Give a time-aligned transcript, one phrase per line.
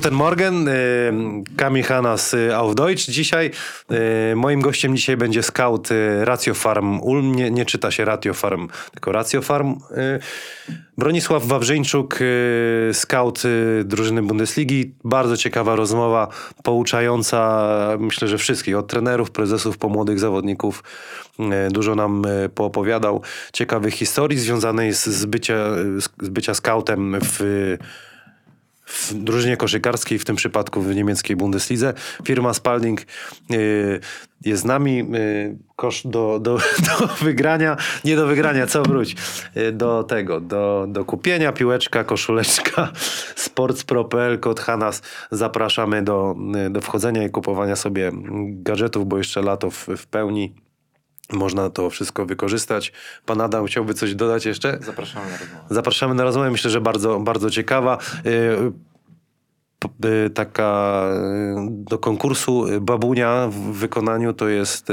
[0.00, 1.12] Guten Morgen, y,
[1.56, 3.10] Kamil Hanas y, auf Deutsch.
[3.10, 3.50] Dzisiaj
[4.32, 5.88] y, moim gościem dzisiaj będzie scout
[6.20, 7.34] Ratio Farm Ulm.
[7.34, 9.76] Nie, nie czyta się Ratio Farm, tylko Ratio Farm.
[10.98, 12.18] Bronisław Wawrzyńczuk,
[12.92, 13.42] scout
[13.84, 14.94] drużyny Bundesligi.
[15.04, 16.28] Bardzo ciekawa rozmowa,
[16.62, 20.82] pouczająca myślę, że wszystkich, od trenerów, prezesów, po młodych zawodników.
[21.70, 22.22] Dużo nam
[22.54, 25.26] poopowiadał ciekawych historii związanej z, z
[26.28, 27.76] bycia scoutem w
[28.90, 31.94] w drużynie koszykarskiej, w tym przypadku w niemieckiej Bundeslidze.
[32.24, 33.06] Firma Spalding
[33.52, 34.00] y,
[34.44, 35.00] jest z nami.
[35.00, 36.58] Y, kosz do, do,
[36.88, 39.16] do wygrania, nie do wygrania, co wróć,
[39.56, 42.92] y, do tego, do, do kupienia, piłeczka, koszuleczka,
[43.46, 45.02] sportspro.pl, kod Hanas.
[45.30, 50.54] Zapraszamy do, y, do wchodzenia i kupowania sobie gadżetów, bo jeszcze lato w, w pełni.
[51.32, 52.92] Można to wszystko wykorzystać.
[53.26, 54.78] Pan Adam chciałby coś dodać jeszcze?
[54.80, 55.64] Zapraszamy na rozmowę.
[55.70, 56.50] Zapraszamy na rozmowę.
[56.50, 57.98] Myślę, że bardzo, bardzo ciekawa.
[58.26, 58.30] Y,
[60.04, 64.88] y, Taka y, do konkursu babunia w wykonaniu to jest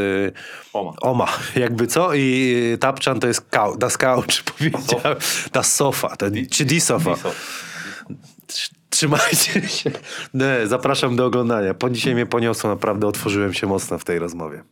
[0.73, 0.93] Oma.
[1.01, 2.13] Oma, jakby co?
[2.13, 5.17] I Tapczan to jest kau, das couch, powiedziałem.
[5.53, 7.15] Das sofa, to, czy die sofa.
[8.89, 9.91] Trzymajcie się.
[10.33, 11.73] Nie, zapraszam do oglądania.
[11.73, 14.63] Po dzisiaj mnie poniosło, naprawdę otworzyłem się mocno w tej rozmowie.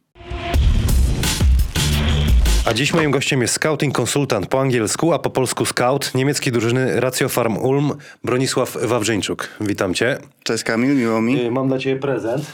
[2.66, 7.00] A dziś moim gościem jest scouting konsultant po angielsku, a po polsku scout niemieckiej drużyny
[7.00, 9.48] Ratio Farm Ulm, Bronisław Wawrzyńczuk.
[9.62, 10.18] Witam cię.
[10.44, 11.46] Cześć Kamil, miło mi.
[11.46, 12.46] Y, Mam dla ciebie prezent.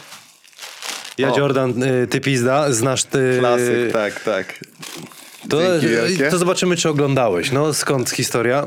[1.18, 1.38] Ja O.
[1.40, 3.36] Jordan, y, ty pizda, znasz ty...
[3.40, 4.60] Klasyk, tak, tak.
[5.50, 5.58] To,
[6.30, 7.52] to zobaczymy, czy oglądałeś.
[7.52, 8.66] No, skąd historia?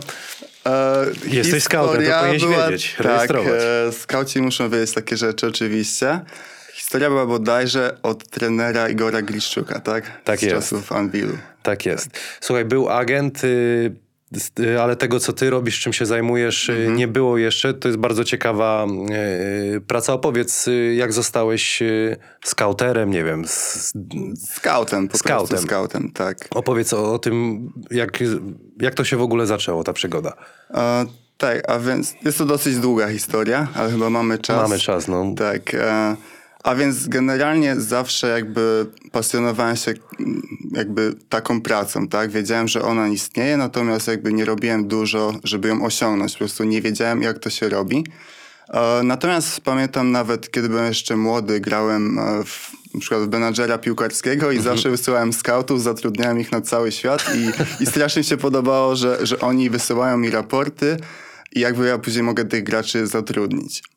[0.66, 3.52] E, Jesteś scoutem, to powinieneś wiedzieć, Tak, rejestrować.
[3.88, 6.20] e, skauci muszą wiedzieć takie rzeczy oczywiście.
[6.94, 10.22] Historia była bodajże od trenera Igora Gliszczuka, tak?
[10.24, 10.55] Tak Z jest.
[10.55, 11.32] czasów Anvilu.
[11.62, 12.08] Tak jest.
[12.40, 13.92] Słuchaj, był agent, y,
[14.60, 16.96] y, ale tego, co ty robisz, czym się zajmujesz, y, Mhm.
[16.96, 17.74] nie było jeszcze.
[17.74, 18.86] To jest bardzo ciekawa
[19.86, 20.12] praca.
[20.12, 20.66] Opowiedz,
[20.96, 23.40] jak zostałeś y, skauterem, nie wiem.
[23.44, 23.92] s-
[24.56, 26.36] Scoutem, po prostu scoutem, tak.
[26.50, 27.60] Opowiedz o, o tym,
[27.90, 28.18] jak,
[28.80, 30.33] jak to się w ogóle zaczęło, ta przygoda.
[30.74, 31.06] E,
[31.38, 34.62] tak, a więc jest to dosyć długa historia, ale chyba mamy czas.
[34.62, 35.34] Mamy czas, no.
[35.36, 35.74] Tak.
[35.74, 36.16] E,
[36.64, 39.95] a więc generalnie zawsze jakby pasjonowałem się
[40.73, 42.30] jakby taką pracą, tak?
[42.30, 46.33] Wiedziałem, że ona istnieje, natomiast jakby nie robiłem dużo, żeby ją osiągnąć.
[46.33, 48.05] Po prostu nie wiedziałem, jak to się robi.
[48.69, 53.79] E, natomiast pamiętam nawet, kiedy byłem jeszcze młody, grałem e, w, na przykład w menadżera
[53.79, 58.96] piłkarskiego i zawsze wysyłałem scoutów, zatrudniałem ich na cały świat i, i strasznie się podobało,
[58.96, 60.96] że, że oni wysyłają mi raporty
[61.52, 63.93] i jakby ja później mogę tych graczy zatrudnić.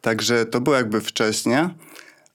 [0.00, 1.58] Także to było jakby wcześniej.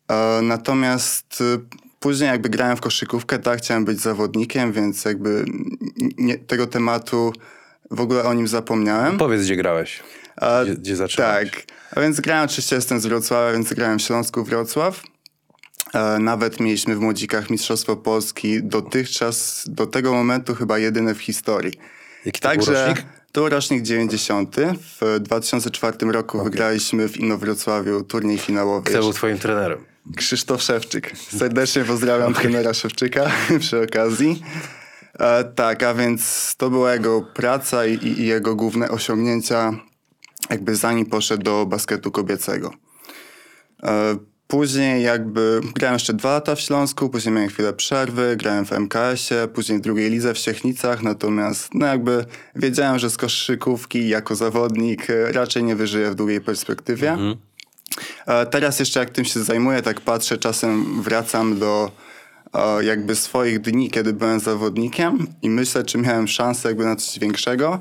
[0.07, 1.59] E, Natomiast y,
[1.99, 5.45] później jakby grałem w koszykówkę, tak, chciałem być zawodnikiem, więc jakby
[6.17, 7.33] nie, tego tematu
[7.91, 9.17] w ogóle o nim zapomniałem.
[9.17, 10.03] Powiedz, gdzie grałeś.
[10.63, 11.47] Gdzie, gdzie tak,
[11.95, 15.03] a więc grałem, oczywiście jestem z Wrocławia, więc grałem w Śląsku Wrocław.
[15.93, 21.73] E, nawet mieliśmy w Młodzikach Mistrzostwo Polski dotychczas, do tego momentu chyba jedyne w historii.
[22.25, 22.93] Jaki Także?
[23.31, 24.55] To rocznik 90.
[25.01, 28.89] W 2004 roku wygraliśmy w Inowrocławiu turniej finałowy.
[28.89, 29.85] Kto był twoim trenerem?
[30.15, 31.17] Krzysztof Szewczyk.
[31.17, 34.43] Serdecznie pozdrawiam trenera Szewczyka przy okazji.
[35.19, 39.73] E, tak, a więc to była jego praca i, i jego główne osiągnięcia,
[40.49, 42.73] jakby zanim poszedł do basketu kobiecego.
[43.83, 44.15] E,
[44.51, 49.47] później jakby grałem jeszcze dwa lata w Śląsku, później miałem chwilę przerwy, grałem w MKS-ie,
[49.47, 55.09] później w drugiej lidze w Siechnicach, natomiast no jakby wiedziałem, że z koszykówki jako zawodnik
[55.09, 57.17] e, raczej nie wyżyję w długiej perspektywie.
[58.27, 61.91] E, Teraz jeszcze jak tym się zajmuję, tak patrzę, czasem wracam do
[62.53, 67.19] e, jakby swoich dni, kiedy byłem zawodnikiem i myślę, czy miałem szansę jakby na coś
[67.19, 67.79] większego.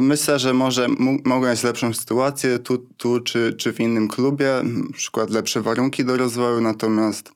[0.00, 4.60] Myślę, że może m- mogłem mieć lepszą sytuację tu, tu czy, czy w innym klubie,
[4.62, 7.32] na przykład lepsze warunki do rozwoju, natomiast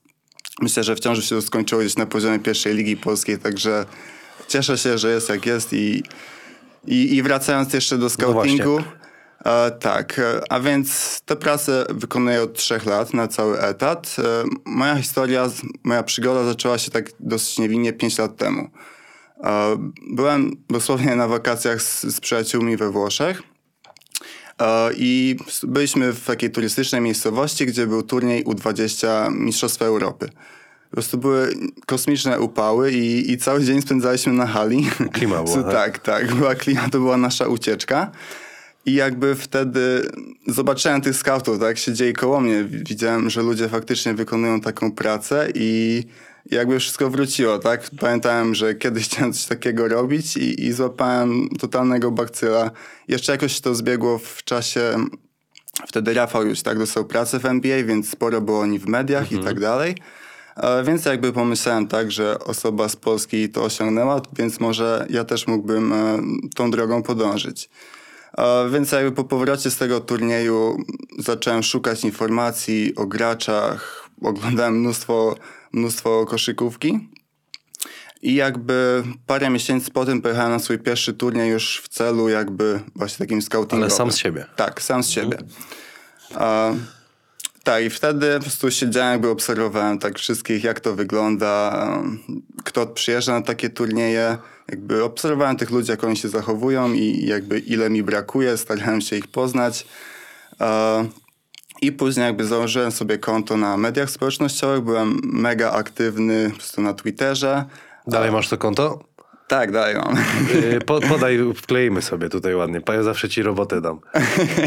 [0.62, 3.86] myślę, że wciąż się to skończyło gdzieś na poziomie pierwszej ligi polskiej, także
[4.48, 6.02] cieszę się, że jest jak jest i,
[6.86, 8.78] i, i wracając jeszcze do scoutingu,
[9.44, 14.16] E, tak, a więc tę pracę wykonuję od trzech lat na cały etat.
[14.18, 14.22] E,
[14.64, 15.50] moja historia,
[15.84, 18.70] moja przygoda zaczęła się tak dosyć niewinnie pięć lat temu.
[20.10, 23.42] Byłem dosłownie na wakacjach z, z przyjaciółmi we Włoszech
[24.96, 30.28] i byliśmy w takiej turystycznej miejscowości, gdzie był turniej U20 Mistrzostwa Europy.
[30.90, 31.54] Po prostu były
[31.86, 34.90] kosmiczne upały i, i cały dzień spędzaliśmy na hali.
[35.12, 35.72] Klima była, tak?
[35.72, 38.10] tak, tak, była klima, to była nasza ucieczka.
[38.86, 40.10] I jakby wtedy
[40.46, 42.64] zobaczyłem tych scoutów, tak, siedzieli koło mnie.
[42.64, 46.02] Widziałem, że ludzie faktycznie wykonują taką pracę i
[46.50, 47.90] jakby wszystko wróciło, tak.
[48.00, 52.70] Pamiętałem, że kiedyś chciałem coś takiego robić i, i złapałem totalnego bakcyla.
[53.08, 54.94] Jeszcze jakoś to zbiegło w czasie
[55.87, 59.38] Wtedy Rafał już tak dostał pracę w NBA, więc sporo było oni w mediach i
[59.38, 59.94] tak dalej.
[60.56, 65.46] E, Więc jakby pomyślałem tak, że osoba z Polski to osiągnęła, więc może ja też
[65.46, 66.19] mógłbym e,
[66.54, 67.70] tą drogą podążyć.
[68.38, 70.76] E, Więc jakby po powrocie z tego turnieju
[71.19, 75.37] zacząłem szukać informacji o graczach, oglądałem mnóstwo,
[75.76, 77.08] mnóstwo koszykówki.
[78.23, 82.81] I jakby parę miesięcy po tym pojechałem na swój pierwszy turniej już w celu jakby
[82.94, 83.82] właśnie takim scoutingowym.
[83.82, 84.46] Ale sam z siebie.
[84.56, 85.38] Tak, sam z siebie.
[87.62, 91.88] Tak, i wtedy po prostu siedziałem, jakby obserwowałem tak wszystkich, jak to wygląda,
[92.64, 94.38] kto przyjeżdża na takie turnieje.
[94.69, 99.17] Jakby obserwowałem tych ludzi, jak oni się zachowują i jakby ile mi brakuje, starałem się
[99.17, 99.87] ich poznać.
[101.82, 106.94] I później jakby założyłem sobie konto na mediach społecznościowych, byłem mega aktywny po prostu na
[106.94, 107.64] Twitterze.
[108.06, 108.99] Dalej masz to konto?
[109.49, 110.17] Tak, dalej mam.
[110.55, 112.81] Y, Po, podaj, wkleimy sobie tutaj ładnie.
[112.88, 114.00] Ja zawsze ci robotę dam.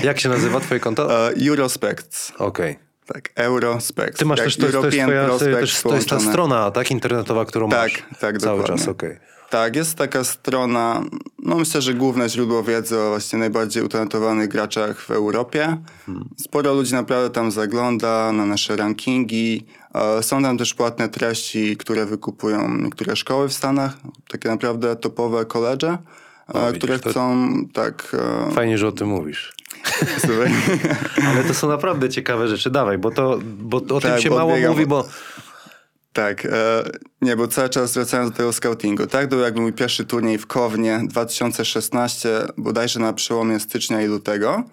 [0.03, 1.09] Jak się nazywa twoje konto?
[1.29, 2.33] E, Eurospects.
[2.37, 2.79] Okej.
[3.13, 4.19] Tak, Eurospects.
[4.19, 5.27] Ty masz też, to jest, to jest, twoja,
[5.83, 8.77] to jest ta strona, tak, internetowa, którą Tak, masz tak, cały dokładnie.
[8.77, 9.17] czas, okej.
[9.49, 11.03] Tak, jest taka strona,
[11.39, 15.77] no myślę, że główne źródło wiedzy o właśnie najbardziej utalentowanych graczach w Europie.
[16.37, 19.65] Sporo ludzi naprawdę tam zagląda na nasze rankingi.
[19.95, 23.97] E, Są tam też płatne treści, które wykupują niektóre szkoły w Stanach,
[24.27, 25.97] takie naprawdę topowe koledże,
[26.47, 28.15] e, które widzisz, chcą tak...
[28.49, 29.53] e, Fajnie, że o tym mówisz.
[31.27, 32.69] Ale to są naprawdę ciekawe rzeczy.
[32.69, 35.07] Dawaj, bo, to, bo o tym Tak, się bo mało mówi, bo
[36.19, 36.49] Tak, e,
[37.21, 39.07] nie, bo cały czas wracając do tego scoutingu.
[39.07, 44.63] Tak, był jakby mój pierwszy turniej w Kownie 2016, bodajże na przełomie stycznia i lutego.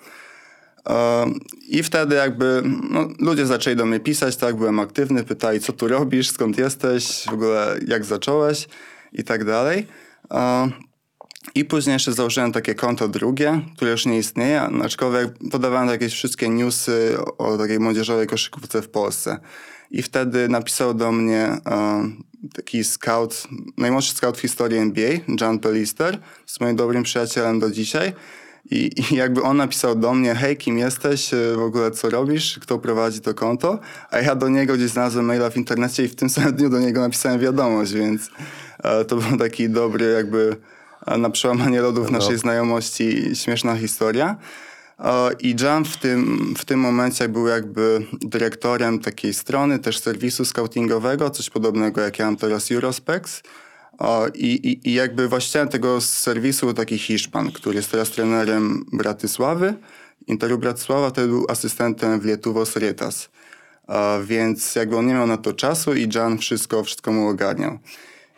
[0.88, 1.26] E,
[1.68, 5.88] I wtedy jakby no, ludzie zaczęli do mnie pisać, tak, byłem aktywny, pytali co tu
[5.88, 8.68] robisz, skąd jesteś, w ogóle jak zacząłeś
[9.12, 9.86] i tak dalej.
[10.30, 10.68] E,
[11.54, 16.48] I później jeszcze założyłem takie konto drugie, które już nie istnieje, aczkolwiek podawałem jakieś wszystkie
[16.48, 19.40] newsy o takiej młodzieżowej koszykówce w Polsce.
[19.90, 22.10] I wtedy napisał do mnie e,
[22.54, 25.10] taki scout, najmłodszy scout w historii NBA,
[25.40, 28.12] John Pellister, z moim dobrym przyjacielem do dzisiaj.
[28.70, 32.58] I, I jakby on napisał do mnie, hej, kim jesteś, e, w ogóle co robisz,
[32.62, 33.78] kto prowadzi to konto,
[34.10, 36.78] a ja do niego gdzieś znalazłem maila w internecie i w tym samym dniu do
[36.78, 38.30] niego napisałem wiadomość, więc
[38.82, 40.56] e, to był taki dobry jakby
[41.06, 42.18] e, na przełamanie lodów No.
[42.18, 44.36] naszej znajomości śmieszna historia.
[45.40, 51.30] I Jam w tym, w tym momencie był jakby dyrektorem takiej strony, też serwisu scoutingowego,
[51.30, 53.42] coś podobnego jak ja mam teraz Eurospecs.
[54.34, 59.74] I, i, I jakby właścicielem tego serwisu taki Hiszpan, który jest teraz trenerem Bratysławy,
[60.26, 63.28] Interu Bratysława, wtedy był asystentem w Lietuvos Rytas.
[64.24, 67.78] Więc jakby on nie miał na to czasu i Jan wszystko, wszystko mu ogarniał.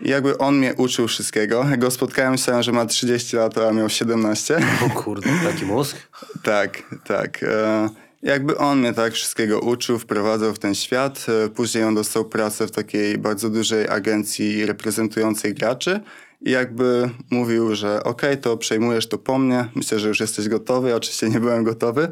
[0.01, 1.67] I jakby on mnie uczył wszystkiego.
[1.71, 4.59] Jak go spotkałem, myślałem, że ma 30 lat, a miał 17.
[4.87, 5.97] o kurde, taki mózg.
[6.43, 7.43] Tak, tak.
[7.43, 7.89] E,
[8.23, 11.27] jakby on mnie tak wszystkiego uczył, wprowadzał w ten świat.
[11.45, 16.01] E, później on dostał pracę w takiej bardzo dużej agencji reprezentującej graczy.
[16.41, 19.65] I jakby mówił, że okej, to przejmujesz to po mnie.
[19.75, 20.89] Myślę, że już jesteś gotowy.
[20.89, 22.09] Ja oczywiście nie byłem gotowy.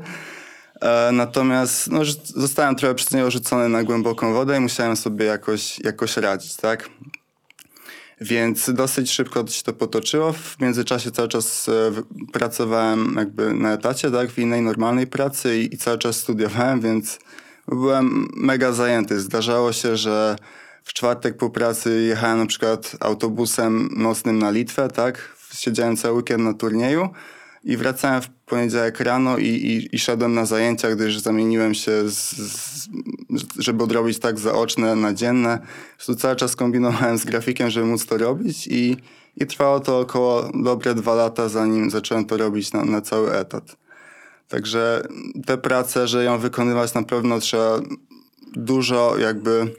[0.81, 5.78] E, natomiast no, zostałem trochę przez niego rzucony na głęboką wodę i musiałem sobie jakoś,
[5.78, 6.88] jakoś radzić, tak?
[8.20, 10.32] Więc dosyć szybko się to potoczyło.
[10.32, 11.73] W międzyczasie cały czas e,
[12.32, 17.18] pracowałem jakby na etacie, tak, w innej normalnej pracy i, i cały czas studiowałem, więc
[17.68, 19.20] byłem mega zajęty.
[19.20, 20.37] Zdarzało się, że
[20.85, 26.44] w czwartek po pracy jechałem na przykład autobusem nocnym na Litwę, tak, siedziałem cały weekend
[26.44, 27.08] na turnieju
[27.66, 32.37] i wracałem w poniedziałek rano i, i, i szedłem na zajęcia, gdyż zamieniłem się, z,
[32.37, 32.88] z,
[33.58, 35.58] żeby odrobić tak zaoczne na dzienne.
[35.96, 38.96] Prostu cały czas kombinowałem z grafikiem, żeby móc to robić i,
[39.37, 43.76] i trwało to około dobre dwa lata, zanim zacząłem to robić na, na cały etat.
[44.49, 45.02] Także
[45.46, 47.80] tę pracę, że ją wykonywać na pewno trzeba
[48.52, 49.75] dużo jakby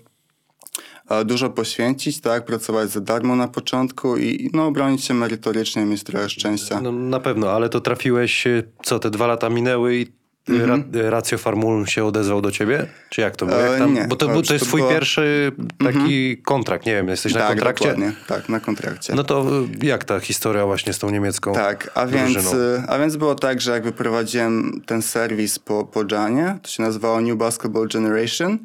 [1.25, 6.29] dużo poświęcić, tak, pracować za darmo na początku i no, bronić się merytorycznie, mieć trochę
[6.29, 6.81] szczęścia.
[6.81, 10.07] No, na pewno, ale to trafiłeś, y, co, te dwa lata minęły i
[10.49, 12.85] y, ra, Ratio Farmul się odezwał do ciebie?
[13.09, 13.57] Czy jak to było?
[13.59, 13.81] Jak Mhm.
[13.81, 15.51] E, tam, nie, bo to, już to jest to twój było- pierwszy
[15.83, 17.85] taki kontrakt, nie wiem, jesteś na tak, kontrakcie?
[17.89, 19.15] dokładnie, tak, na kontrakcie.
[19.15, 19.45] No to
[19.83, 22.51] jak ta historia właśnie z tą niemiecką Tak, a więc, drużyną?
[22.87, 27.21] a więc było tak, że jakby prowadziłem ten serwis po, po Janie, to się nazywało
[27.21, 28.57] New Basketball Generation,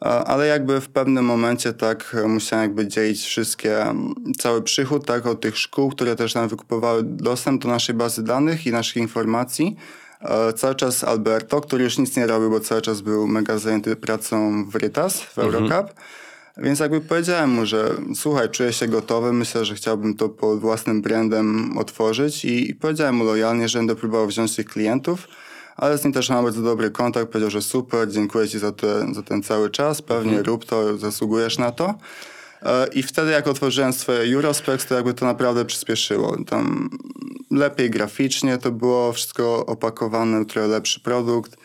[0.00, 3.84] ale jakby w pewnym momencie tak e, musiałem jakby dzielić wszystkie,
[4.38, 8.66] cały przychód tak od tych szkół, które też nam wykupowały dostęp do naszej bazy danych
[8.66, 9.76] i naszych informacji.
[10.20, 13.96] E, Cały czas Alberto, który już nic nie robił, bo cały czas był mega zajęty
[13.96, 15.94] pracą w Rytas, w Eurocup.
[16.56, 21.02] Więc jakby powiedziałem mu, że słuchaj, czuję się gotowy, myślę, że chciałbym to pod własnym
[21.02, 25.28] brandem otworzyć i, i powiedziałem mu lojalnie, że będę próbował wziąć tych klientów.
[25.76, 27.32] Ale z nim też mam bardzo dobry kontakt.
[27.32, 30.46] Powiedział, że super, dziękuję ci za, te, za ten cały czas, pewnie Mhm.
[30.46, 31.94] rób to, zasługujesz na to.
[32.62, 36.36] E, I wtedy jak otworzyłem swoje Eurospecs, to jakby to naprawdę przyspieszyło.
[36.44, 36.90] Tam
[37.50, 41.56] lepiej graficznie to było wszystko opakowane, trochę lepszy produkt.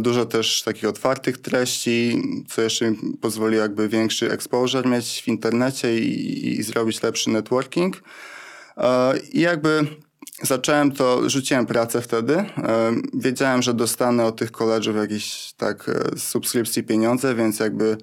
[0.00, 5.98] Dużo też takich otwartych treści, co jeszcze mi pozwoli jakby większy exposure mieć w internecie
[5.98, 8.02] i, i zrobić lepszy networking.
[8.76, 9.86] E, I jakby
[10.42, 12.36] zacząłem to, rzuciłem pracę wtedy.
[12.36, 12.46] E,
[13.14, 17.96] Wiedziałem, że dostanę od tych koleżów jakieś tak e, z subskrypcji pieniądze, więc jakby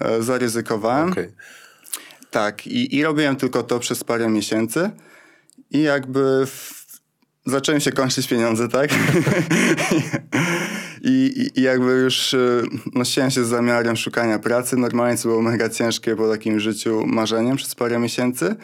[0.00, 1.12] e, zaryzykowałem.
[1.12, 1.28] Okej.
[2.30, 4.90] Tak, i, i robiłem tylko to przez parę miesięcy
[5.70, 6.84] i jakby w...
[7.46, 8.90] zacząłem się kończyć pieniądze, tak?
[11.02, 12.36] I, i, jakby już
[12.94, 14.76] nosiłem się z zamiarem szukania pracy.
[14.76, 18.56] Normalnie to było mega ciężkie po takim życiu marzeniem przez parę miesięcy.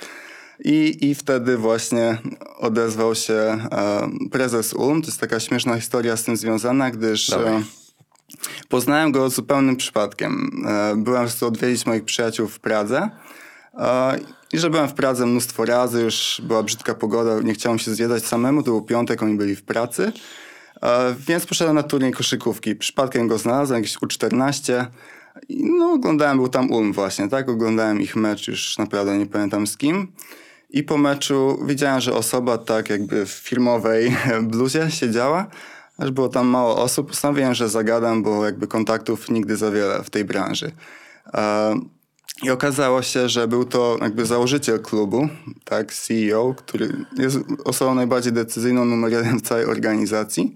[0.65, 2.19] I, I wtedy właśnie
[2.59, 5.03] odezwał się e, prezes Ulm.
[5.03, 7.31] To jest taka śmieszna historia z tym związana, gdyż...
[7.33, 7.63] E,
[8.69, 10.51] Poznałem go zupełnym przypadkiem.
[10.69, 13.11] E, Byłem chcę odwiedzić moich przyjaciół w Pradze.
[13.75, 14.19] E,
[14.53, 18.27] I że byłem w Pradze mnóstwo razy, już była brzydka pogoda, nie chciałem się zwiedzać
[18.27, 20.13] samemu, to był piątek, oni byli w pracy.
[20.83, 22.77] E, Więc poszedłem na turniej koszykówki.
[22.77, 24.87] Przypadkiem go znalazłem, jakieś U14.
[25.49, 27.49] I no, oglądałem, był tam Ulm właśnie, tak?
[27.49, 30.13] Oglądałem ich mecz, już naprawdę nie pamiętam z kim.
[30.73, 34.17] I po meczu widziałem, że osoba tak jakby w firmowej
[34.53, 35.47] bluzie siedziała,
[35.99, 37.09] aż było tam mało osób.
[37.09, 40.73] Postanowiłem, że zagadam, bo jakby kontaktów nigdy za wiele w tej branży.
[41.35, 41.75] E,
[42.43, 45.29] I okazało się, że był to jakby założyciel klubu,
[45.65, 50.55] tak, CEO, który jest osobą najbardziej decyzyjną, numer jeden w całej organizacji.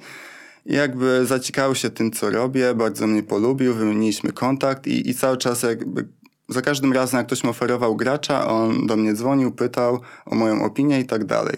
[0.66, 5.36] I jakby zaciekawił się tym, co robię, bardzo mnie polubił, wymieniliśmy kontakt i, i cały
[5.36, 6.08] czas jakby
[6.48, 10.64] za każdym razem, jak ktoś mi oferował gracza, on do mnie dzwonił, pytał o moją
[10.64, 11.56] opinię i tak dalej.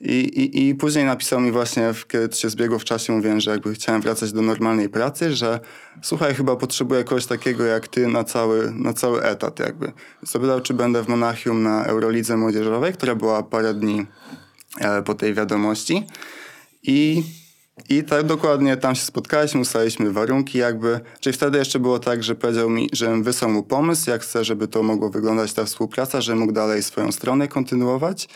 [0.00, 3.74] I, i, I później napisał mi właśnie, kiedy się zbiegło w czasie, mówiłem, że jakby
[3.74, 5.60] chciałem wracać do normalnej pracy, że
[6.02, 9.92] słuchaj, chyba potrzebuję kogoś takiego jak ty na cały, na cały etat jakby.
[10.22, 14.06] Zapytał, czy będę w Monachium na Eurolidze Młodzieżowej, która była parę dni
[14.80, 16.06] e, po tej wiadomości.
[16.82, 17.22] I,
[17.88, 21.00] I tak dokładnie tam się spotkaliśmy, ustaliliśmy warunki jakby.
[21.20, 24.68] Czyli wtedy jeszcze było tak, że powiedział mi, że wysłał mu pomysł, jak chce, żeby
[24.68, 28.28] to mogło wyglądać ta współpraca, że mógł dalej swoją stronę kontynuować.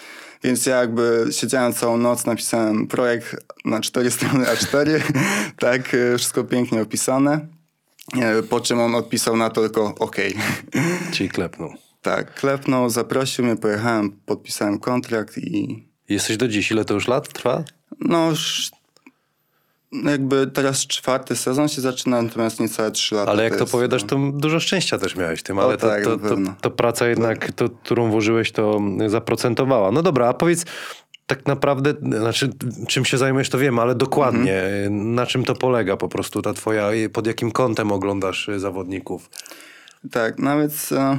[0.45, 5.01] Więc ja jakby siedziałem całą noc, napisałem projekt na cztery strony A4,
[5.59, 7.47] tak, e, wszystko pięknie opisane.
[8.21, 10.17] E, Po czym on odpisał na to tylko OK.
[11.13, 11.75] Czyli klepnął.
[12.03, 16.71] Tak, klepnął, zaprosił mnie, pojechałem, podpisałem kontrakt i Jesteś do dziś.
[16.71, 17.65] Ile to już lat trwa?
[18.01, 18.71] no już
[19.93, 23.31] jakby teraz czwarty sezon się zaczyna, natomiast niecałe trzy lata.
[23.31, 24.09] Ale jak to jest, powiadasz, no.
[24.09, 27.69] to dużo szczęścia też miałeś tym, ale to, tak, to, to, to praca jednak, to,
[27.69, 29.91] którą włożyłeś, to zaprocentowała.
[29.93, 30.65] No dobra, a powiedz
[31.27, 32.51] tak naprawdę, znaczy
[32.89, 35.15] czym się zajmujesz, to wiem, ale dokładnie, Mhm.
[35.15, 39.31] na czym to polega po prostu ta twoja, pod jakim kątem oglądasz y, zawodników?
[40.11, 41.19] Tak, nawet e,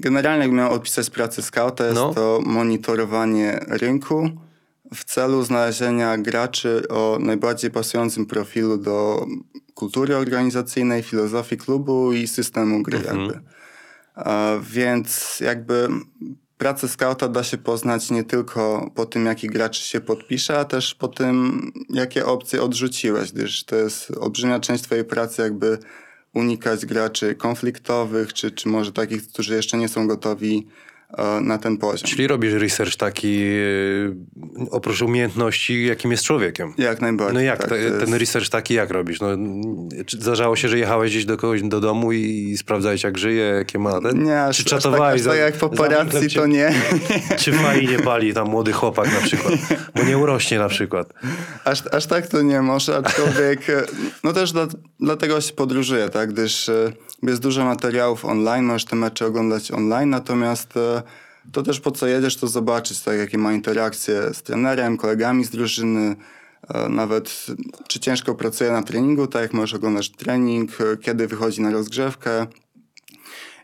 [0.00, 2.14] generalnie jak miał opisać pracę skauta, jest No.
[2.14, 4.30] to monitorowanie rynku
[4.94, 9.26] w celu znalezienia graczy o najbardziej pasującym profilu do
[9.74, 13.40] kultury organizacyjnej, filozofii klubu i systemu gry jakby.
[14.16, 15.88] E, Więc jakby
[16.58, 20.94] pracę skauta da się poznać nie tylko po tym, jaki gracz się podpisze, a też
[20.94, 25.78] po tym, jakie opcje odrzuciłeś, gdyż to jest olbrzymia część twojej pracy jakby
[26.34, 30.66] unikać graczy konfliktowych, czy, czy może takich, którzy jeszcze nie są gotowi
[31.42, 32.10] na ten poziom.
[32.10, 34.16] Czyli robisz research taki, y,
[34.70, 36.74] oprócz umiejętności, jakim jest człowiekiem.
[36.78, 37.34] Jak najbardziej.
[37.34, 39.20] No jak, tak, jest- ten research taki jak robisz?
[39.20, 39.28] No,
[40.06, 43.78] czy zdarzało się, że jechałeś gdzieś do kogoś do domu i sprawdzałeś jak żyje, jakie
[43.78, 44.24] ma ten?
[44.24, 46.72] Nie, aż, czy aż tak, czatowałeś aż tak jak paparazzi, to nie.
[47.28, 49.54] Czy, czy fajnie pali tam młody chłopak na przykład?
[49.96, 51.12] Bo nie urośnie na przykład.
[51.64, 53.82] Aż, aż tak to nie może, aczkolwiek e,
[54.24, 54.66] no też dla,
[55.00, 56.92] dlatego się podróżuje, tak, gdyż e,
[57.22, 61.01] jest dużo materiałów online, możesz te mecze oglądać online, natomiast e,
[61.52, 65.50] to też po co jedziesz, to zobaczyć, tak, jakie ma interakcje z trenerem, kolegami z
[65.50, 66.16] drużyny,
[66.74, 67.46] e, nawet
[67.88, 72.46] czy ciężko pracuje na treningu, tak jak możesz oglądać trening, e, kiedy wychodzi na rozgrzewkę,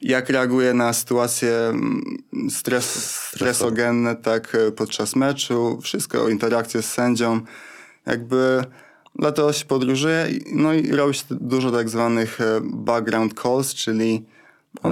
[0.02, 2.02] jak reaguje na sytuacje mm,
[2.50, 7.40] stres, stresogenne tak e, podczas meczu, wszystko o interakcję z sędzią.
[8.06, 8.64] Jakby
[9.14, 14.26] dlatego się podróżuje no i robi się dużo tak zwanych background calls, czyli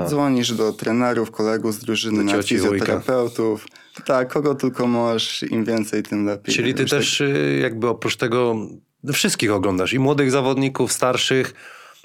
[0.07, 3.67] dzwonisz do trenerów, kolegów z drużyny, Do na fizjoterapeutów.
[4.05, 6.55] Tak, kogo tylko możesz, im więcej, tym lepiej.
[6.55, 8.57] Czyli ty tak- też y, jakby oprócz tego
[9.05, 9.93] no, wszystkich oglądasz.
[9.93, 11.55] I młodych zawodników, starszych.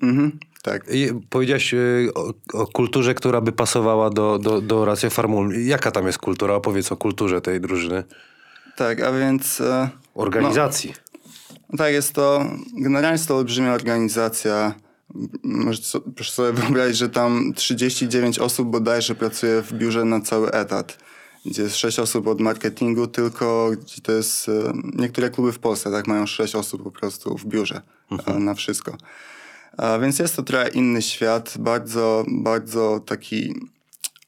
[0.01, 0.85] Mhm, tak.
[0.91, 5.65] I powiedziałeś y, o, o kulturze, która by pasowała do, do, do Ratio Farmul.
[5.65, 6.53] Jaka tam jest kultura?
[6.53, 8.03] Opowiedz o kulturze tej drużyny.
[8.75, 9.61] Tak, a więc...
[9.61, 10.93] e, Organizacji.
[11.69, 12.45] No tak, jest to,
[12.77, 14.73] generalnie jest to olbrzymia organizacja.
[16.15, 20.97] Proszę sobie wyobrazić, że tam 39 osób bodajże pracuje w biurze na cały etat.
[21.45, 25.91] Gdzie jest 6 osób od marketingu tylko, gdzie to jest, e, niektóre kluby w Polsce
[25.91, 27.81] tak mają 6 osób po prostu w biurze
[28.25, 28.97] e, na wszystko.
[29.77, 33.55] A więc jest to trochę inny świat, bardzo, bardzo taki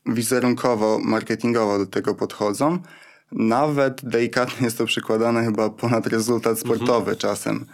[0.05, 2.79] wizerunkowo, marketingowo do tego podchodzą.
[3.31, 7.65] Nawet delikatnie jest to przykładane chyba ponad rezultat sportowy czasem.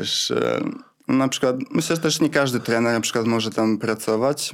[0.00, 0.60] Że,
[1.08, 4.52] na przykład, myślę, że też nie każdy trener na przykład może tam pracować.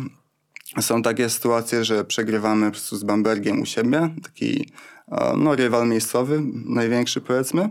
[0.80, 4.72] Są takie sytuacje, że przegrywamy po prostu z Bambergiem u siebie, taki
[5.12, 7.68] e, no, rywal miejscowy, największy powiedzmy.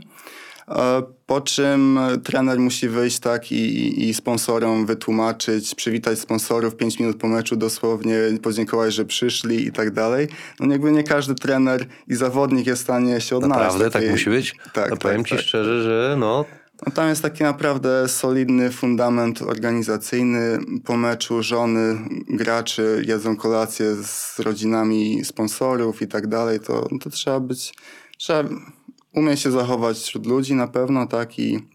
[0.67, 7.17] E, Po czym trener musi wyjść tak i, i- sponsorom wytłumaczyć, przywitać sponsorów 5 minut
[7.17, 10.27] po meczu dosłownie, podziękować, że przyszli i tak dalej.
[10.59, 13.59] No jakby nie każdy trener i zawodnik jest w stanie się odnaleźć.
[13.59, 14.55] Naprawdę w takiej- tak musi być?
[14.73, 15.45] Tak, no, powiem tak, ci tak.
[15.45, 16.45] szczerze, że no,
[16.85, 20.59] No tam jest taki naprawdę solidny fundament organizacyjny.
[20.85, 21.97] Po meczu żony,
[22.29, 26.59] graczy jedzą kolację z rodzinami sponsorów i tak dalej.
[26.59, 27.73] To, to trzeba być,
[28.17, 28.49] trzeba
[29.13, 31.67] umieć się zachować wśród ludzi na pewno, tak i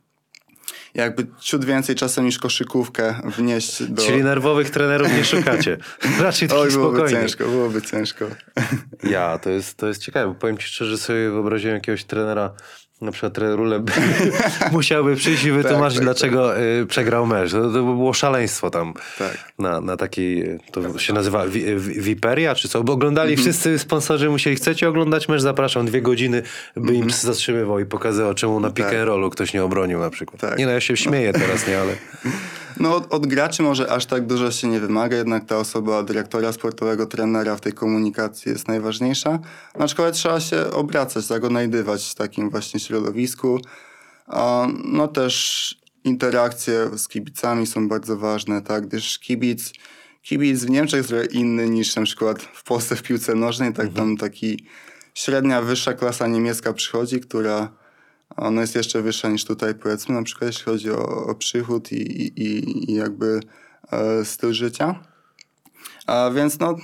[0.95, 4.03] jakby ciut więcej czasem niż koszykówkę wnieść do...
[4.03, 5.79] czyli nerwowych trenerów nie szukacie.
[6.21, 7.23] Raczej Oj, takich byłoby spokojnych.
[7.23, 8.25] ciężko, byłoby ciężko.
[9.03, 10.27] Ja, to jest, to jest ciekawe.
[10.27, 12.55] bo Powiem ci szczerze, sobie wyobraziłem jakiegoś trenera,
[13.01, 13.83] na przykład Rule
[14.73, 17.51] musiałby przyjść i wytłumaczyć, tak, dlaczego y, przegrał mecz.
[17.53, 19.39] To, to by było szaleństwo tam Tak.
[19.59, 22.83] na, na takiej, to się nazywa wi, wi, Viperia, czy co?
[22.85, 23.45] Bo oglądali Mhm.
[23.49, 26.43] wszyscy sponsorzy, musieli, chcecie oglądać mecz, zapraszam, dwie godziny
[26.77, 28.95] by im zatrzymywał i pokazywał, czemu na pick Mhm.
[28.95, 29.01] Tak.
[29.01, 30.41] and rollu ktoś nie obronił na przykład.
[30.41, 30.59] Tak.
[30.59, 31.93] Nie no, ja się śmieję teraz, nie, ale...
[32.81, 36.53] No od, od graczy może aż tak dużo się nie wymaga, jednak ta osoba dyrektora
[36.53, 39.39] sportowego, trenera w tej komunikacji jest najważniejsza.
[39.75, 43.61] Aczkolwiek trzeba się obracać, tak, odnajdywać w takim właśnie środowisku.
[44.27, 45.75] A, no też
[46.05, 49.73] interakcje z kibicami są bardzo ważne, tak, gdyż kibic,
[50.23, 53.93] kibic w Niemczech jest trochę inny niż na przykład w Polsce w piłce nożnej, tak
[53.93, 54.67] tam taki
[55.15, 57.69] średnia, wyższa klasa niemiecka przychodzi, która
[58.37, 61.97] ona jest jeszcze wyższa niż tutaj, powiedzmy, na przykład jeśli chodzi o, o przychód i,
[62.43, 63.41] i, i jakby
[63.93, 65.01] e, styl życia.
[66.07, 66.77] A więc no,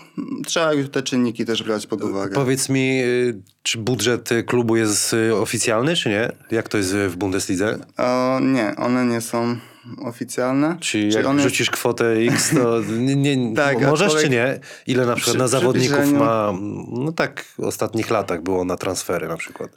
[0.47, 2.35] trzeba te czynniki też brać pod uwagę.
[2.35, 6.29] Powiedz mi, y, czy budżet klubu jest y, oficjalny, czy nie?
[6.51, 7.79] Jak to jest w Bundeslidze?
[8.41, 9.57] Nie, one nie są
[10.03, 10.77] oficjalne.
[10.81, 14.61] Czyli jak one- rzucisz kwotę X, to nie, nie, Tak, mo- możesz czy nie?
[14.87, 16.53] Ile na przykład przy na zawodników przybliżeniu- ma,
[17.05, 19.71] no tak w ostatnich latach było na transfery na przykład.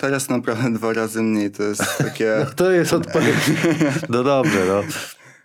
[0.00, 2.46] Teraz naprawdę dwa razy mniej, to jest takie...
[2.56, 3.36] To jest odpowiedź.
[4.08, 4.82] No dobrze, no.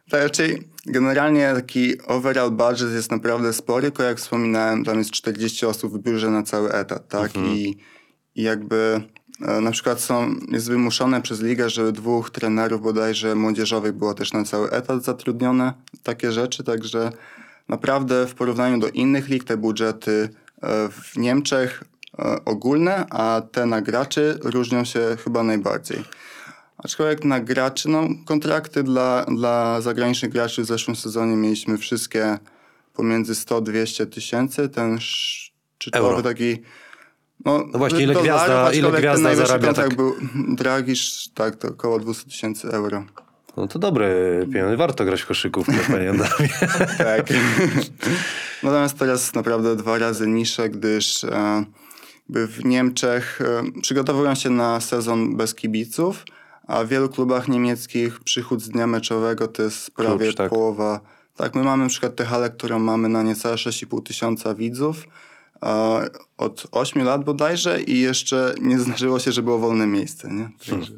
[0.10, 5.66] Tak, raczej generalnie taki overall budget jest naprawdę spory, tylko jak wspominałem, tam jest 40
[5.66, 7.32] osób w biurze na cały etat, tak?
[7.38, 7.78] I,
[8.36, 9.02] I jakby
[9.62, 14.44] na przykład są, jest wymuszone przez ligę, żeby dwóch trenerów bodajże młodzieżowych było też na
[14.44, 15.74] cały etat zatrudnione,
[16.04, 17.12] takie rzeczy, także
[17.68, 20.30] naprawdę w porównaniu do innych lig te budżety
[20.62, 21.84] e, w Niemczech
[22.20, 26.04] e, ogólne, a te na graczy różnią się chyba najbardziej.
[26.78, 32.38] Aczkolwiek na graczy, no kontrakty dla, dla zagranicznych graczy w zeszłym sezonie mieliśmy wszystkie
[32.94, 34.70] pomiędzy 100-200 tysięcy.
[34.70, 36.22] Ten szczytowy Euro.
[36.22, 36.58] taki...
[37.46, 39.96] No, No właśnie, ile gwiazda- ile aczkolwiek ten gwiazda zarabia tak?
[39.96, 40.16] był
[40.48, 43.04] Dragisz, tak, to około 200 tysięcy euro.
[43.58, 44.10] No to dobre
[44.54, 44.78] pieniądze.
[44.78, 46.50] Warto grać w koszykówkę, panie Adamie.
[46.98, 47.28] Tak.
[48.64, 51.64] Natomiast teraz naprawdę dwa razy niższe, gdyż e,
[52.30, 56.26] by w Niemczech e, przygotowują się na sezon bez kibiców,
[56.68, 60.50] a w wielu klubach niemieckich przychód z dnia meczowego to jest prawie Klucz, tak.
[60.50, 61.00] połowa.
[61.36, 65.04] Tak, my mamy na przykład tę halę, którą mamy na niecałe 6,5 tysiąca widzów
[66.38, 70.28] od 8 lat bodajże i jeszcze nie zdarzyło się, że było wolne miejsce.
[70.32, 70.50] Nie?
[70.70, 70.94] Także,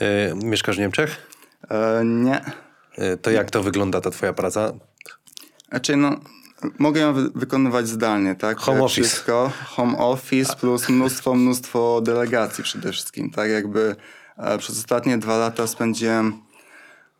[0.00, 1.16] E, mieszkasz w Niemczech?
[1.70, 2.40] e, nie.
[2.98, 4.72] E, to jak to wygląda ta twoja praca?
[5.68, 6.16] Znaczy, no,
[6.78, 8.58] mogę ją wy- wykonywać zdalnie, tak?
[8.58, 9.08] Home Jak office.
[9.08, 9.52] Wszystko.
[9.66, 13.50] Home office plus mnóstwo, mnóstwo delegacji przede wszystkim, tak?
[13.50, 13.96] Jakby
[14.36, 16.42] e, przez ostatnie dwa lata spędziłem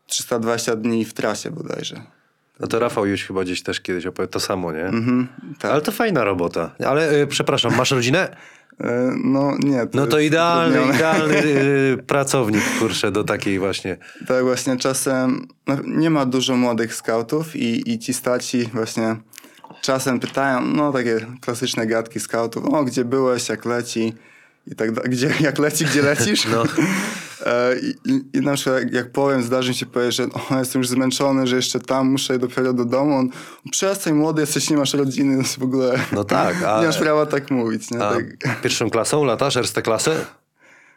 [0.07, 2.03] 320 dni w trasie bodajże.
[2.61, 4.85] No to Rafał już chyba gdzieś też kiedyś opowie to samo, nie?
[4.85, 5.71] Mhm, tak.
[5.71, 6.71] Ale to fajna robota.
[6.87, 8.29] Ale e, przepraszam, masz rodzinę?
[8.81, 9.87] E, no nie.
[9.95, 13.97] No to idealny, idealny e, pracownik, kurczę, do takiej właśnie.
[14.27, 19.17] Tak, właśnie czasem no, nie ma dużo młodych skautów i, i ci staci właśnie
[19.81, 24.14] czasem pytają, no takie klasyczne gadki skautów, o gdzie byłeś, jak leci
[24.67, 26.47] i tak dalej, gdzie, jak leci, gdzie lecisz?
[26.53, 26.64] No.
[27.47, 30.81] E, I, i, I na przykład jak, jak powiem, zdarzy się powiedzieć, że o, jestem
[30.81, 33.16] już zmęczony, że jeszcze tam muszę dopiero do domu.
[33.16, 33.31] On,
[33.70, 35.99] przestań młody, jesteś, nie masz rodziny, w ogóle...
[36.12, 38.05] No tak, a- Nie masz prawa tak mówić, nie?
[38.05, 38.61] A Tak.
[38.62, 40.25] pierwszą klasą latasz, erste klasę?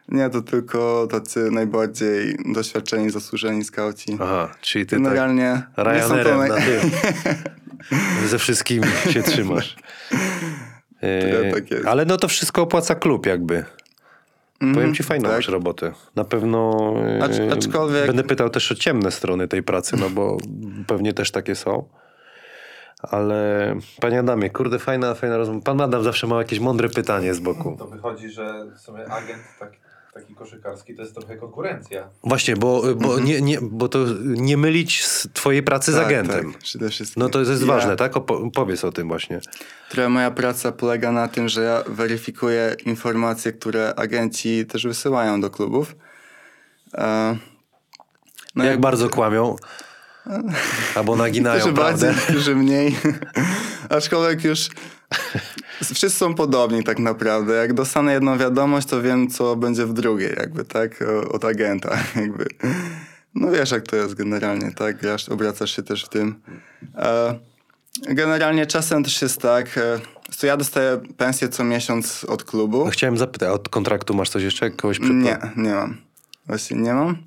[0.09, 4.17] Nie, to tylko tacy najbardziej doświadczeni, zasłużeni skauci.
[4.21, 6.49] Aha, czyli ty Generalnie tak nie są to Ryanerem naj...
[6.49, 8.27] na.
[8.29, 9.75] Ze wszystkimi się trzymasz.
[11.01, 13.65] E, tak ale no to wszystko opłaca klub jakby.
[14.59, 15.37] Powiem ci fajną tak.
[15.37, 15.91] masz robotę.
[16.15, 16.71] Na pewno
[17.21, 20.37] Acz- aczkolwiek- będę pytał też o ciemne strony tej pracy, no bo
[20.87, 21.89] pewnie też takie są.
[23.01, 25.61] Ale panie Adamie, kurde, fajna, fajna rozmowa.
[25.61, 27.75] Pan Adam zawsze ma jakieś mądre pytanie z boku.
[27.79, 29.77] To wychodzi, że w sumie agent taki,
[30.21, 32.09] taki koszykarski to jest trochę konkurencja.
[32.23, 36.51] Właśnie, bo, bo, nie, nie, bo to nie mylić z twojej pracy z Tak, agentem.
[36.53, 37.23] Tak, przede wszystkim.
[37.23, 38.13] No to jest Ja- ważne, tak?
[38.13, 39.39] Opo- powiedz o tym właśnie.
[39.89, 45.49] Trochę moja praca polega na tym, że ja weryfikuję informacje, które agenci też wysyłają do
[45.49, 45.95] klubów.
[46.93, 47.37] E,
[48.55, 49.55] No jak bardzo kłamią.
[50.95, 52.95] Albo naginają Którzy bardziej, którzy mniej.
[53.89, 54.69] Aczkolwiek już
[55.83, 57.53] wszyscy są podobni tak naprawdę.
[57.53, 61.03] Jak dostanę jedną wiadomość, to wiem, co będzie w drugiej, jakby, tak?
[61.31, 62.45] Od agenta, jakby.
[63.35, 64.97] No wiesz, jak to jest generalnie, tak?
[64.97, 66.41] Grasz, obracasz się też w tym.
[66.95, 67.39] E,
[68.09, 69.99] generalnie czasem też jest tak, e,
[70.39, 72.85] to ja dostaję pensję co miesiąc od klubu.
[72.85, 74.69] No, Chciałem zapytać, od kontraktu masz coś jeszcze?
[74.71, 75.51] Kogoś przypomnę?
[75.55, 75.97] Nie, nie mam.
[76.47, 77.17] Właśnie nie mam.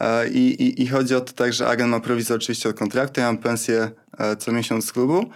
[0.00, 3.20] E, I, i, I chodzi o to tak, że agent ma prowizję oczywiście od kontraktu,
[3.20, 5.30] ja mam pensję e, co miesiąc z klubu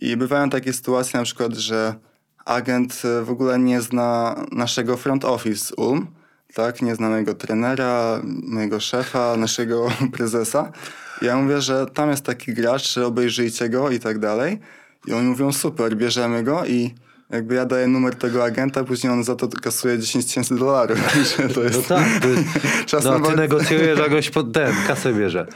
[0.00, 1.94] i bywają takie sytuacje na przykład, że
[2.44, 6.06] agent e, w ogóle nie zna naszego front office Ulm,
[6.54, 6.82] tak?
[6.82, 10.72] Nie zna mojego trenera, mojego szefa, naszego prezesa.
[11.22, 14.58] Ja mówię, że tam jest taki gracz, obejrzyjcie go i tak dalej.
[15.06, 16.94] I oni mówią, super, bierzemy go i
[17.30, 20.98] jakby ja daję numer tego agenta, później on za to kasuje 10 tysięcy dolarów.
[21.54, 21.88] To No jest...
[21.88, 22.42] tak, to jest,
[22.86, 25.46] Czasem no, ty negocjujesz, a goś pod ten, kasę bierze.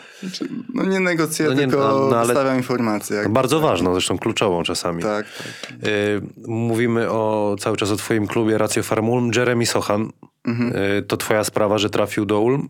[0.74, 3.16] No nie negocjuję, No nie, tylko no, no, ale- dostawiam informacje.
[3.16, 3.28] Jak...
[3.28, 5.02] Bardzo ważną, zresztą kluczową czasami.
[5.02, 5.26] Tak,
[5.68, 5.88] tak.
[5.88, 9.30] Y, mówimy o, cały czas o twoim klubie Ratio Farm Ulm.
[9.36, 10.08] Jeremy Sochan,
[10.44, 10.76] Mhm.
[10.76, 12.68] y, to twoja sprawa, że trafił do Ulm?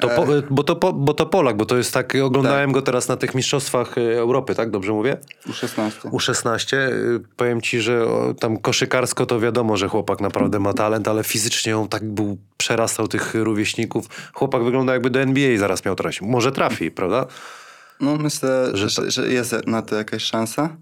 [0.00, 0.16] To E.
[0.16, 3.08] po, y, bo, to po, bo to Polak, bo to jest tak, oglądałem go teraz
[3.08, 4.70] na tych mistrzostwach y, Europy, tak?
[4.70, 5.16] Dobrze mówię?
[5.48, 5.90] U16.
[6.10, 6.76] U16.
[6.76, 8.06] y, Powiem ci, że
[8.40, 13.08] tam koszykarsko to wiadomo, że chłopak naprawdę ma talent, ale fizycznie on tak był, przerastał
[13.08, 14.06] tych rówieśników.
[14.34, 16.22] Chłopak wygląda jakby do NBA zaraz miał trafić.
[16.22, 17.26] Może trafi, prawda?
[18.00, 20.76] No myślę, Że że, że, jest na to jakaś szansa.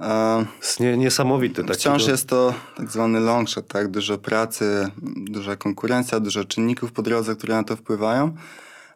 [0.00, 1.64] E, Jest nie, niesamowity.
[1.64, 3.88] Taki Wciąż jest to tak zwany long shot, tak?
[3.88, 8.34] Dużo pracy, duża konkurencja, dużo czynników po drodze, które na to wpływają.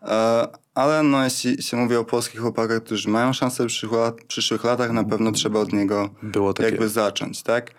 [0.03, 4.15] E, Ale no, jeśli się mówi o polskich chłopakach, którzy mają szansę w przyszłych, lat,
[4.29, 6.11] przyszłych latach, na pewno trzeba od niego
[6.65, 7.71] jakby zacząć, tak?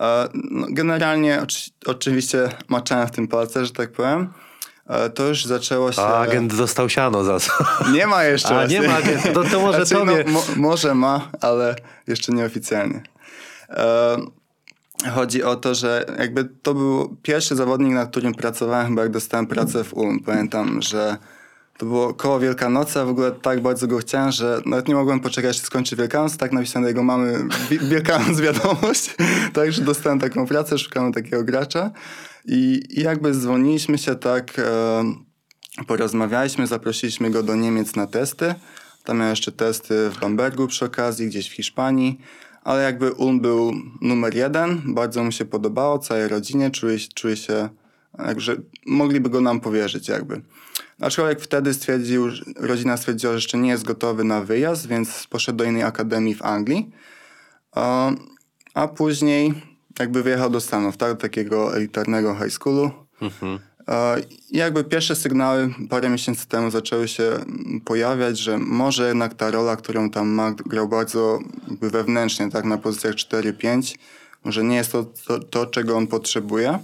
[0.00, 4.28] E, No, generalnie oczy, oczywiście maczałem w tym palce, że tak powiem.
[5.14, 6.02] To już zaczęło się...
[6.02, 7.52] A agent dostał siano za co?
[7.92, 8.58] Nie ma jeszcze.
[8.60, 9.32] A, nie ma agenta.
[9.32, 10.24] To- to może znaczy, tobie.
[10.26, 13.02] No, mo, może ma, ale jeszcze nieoficjalnie.
[13.70, 14.16] E,
[15.14, 19.46] chodzi o to, że jakby to był pierwszy zawodnik, na którym pracowałem, chyba jak dostałem
[19.46, 20.20] pracę w Ulm.
[20.20, 21.16] Pamiętam, że
[21.78, 25.20] to było koło Wielkanocy, a w ogóle tak bardzo go chciałem, że nawet nie mogłem
[25.20, 26.36] poczekać, aż skończy Wielkanoc.
[26.36, 29.14] Tak napisałem do jego mamy Wi- Wielkanoc wiadomość.
[29.54, 31.90] Także dostałem taką pracę, szukamy takiego gracza.
[32.44, 34.58] I, i jakby dzwoniliśmy się tak...
[34.58, 35.04] E,
[35.86, 38.54] porozmawialiśmy, zaprosiliśmy go do Niemiec na testy.
[39.04, 42.20] Tam miał jeszcze testy w Bambergu przy okazji, gdzieś w Hiszpanii.
[42.64, 46.70] Ale jakby Ulm był numer jeden, bardzo mu się podobało, całej rodzinie,
[47.14, 47.68] czuje, się,
[48.18, 48.56] jakże
[48.86, 50.42] mogliby go nam powierzyć jakby.
[51.02, 55.64] Aczkolwiek wtedy stwierdził, rodzina stwierdziła, że jeszcze nie jest gotowy na wyjazd, więc poszedł do
[55.64, 56.90] innej akademii w Anglii.
[57.72, 59.54] A, później
[59.98, 62.90] jakby wyjechał do Stanów, tak, do takiego elitarnego high schoolu.
[63.88, 67.32] E, I jakby pierwsze sygnały parę miesięcy temu zaczęły się
[67.84, 71.38] pojawiać, że może jednak ta rola, którą tam ma, grał bardzo
[71.70, 73.96] jakby wewnętrznie, tak na pozycjach 4-5,
[74.44, 76.78] może nie jest to, to, to, czego on potrzebuje.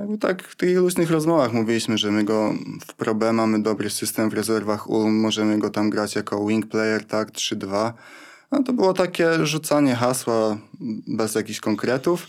[0.00, 2.54] Jakby tak w tych luźnych rozmowach mówiliśmy, że my go
[2.86, 6.66] w Pro B mamy dobry system w rezerwach Ulm, możemy go tam grać jako wing
[6.66, 7.92] player, tak, 3-2.
[8.52, 10.56] No to było takie rzucanie hasła
[11.06, 12.26] bez jakichś konkretów.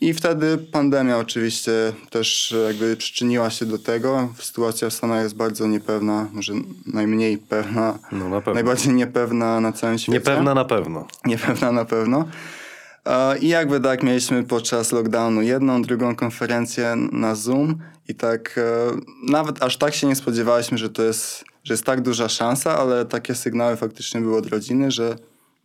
[0.00, 1.72] I wtedy pandemia oczywiście
[2.10, 4.28] też jakby przyczyniła się do tego.
[4.38, 6.52] Sytuacja w Stanach jest bardzo niepewna, może
[6.86, 10.12] najmniej pewna, No na najbardziej niepewna na całym świecie.
[10.12, 11.06] Niepewna na pewno.
[11.24, 12.24] Niepewna na pewno.
[13.40, 18.90] I jakby tak mieliśmy podczas lockdownu jedną, drugą konferencję na Zoom i tak e,
[19.30, 23.04] nawet aż tak się nie spodziewaliśmy, że to jest, że jest tak duża szansa, ale
[23.04, 25.16] takie sygnały faktycznie były od rodziny, że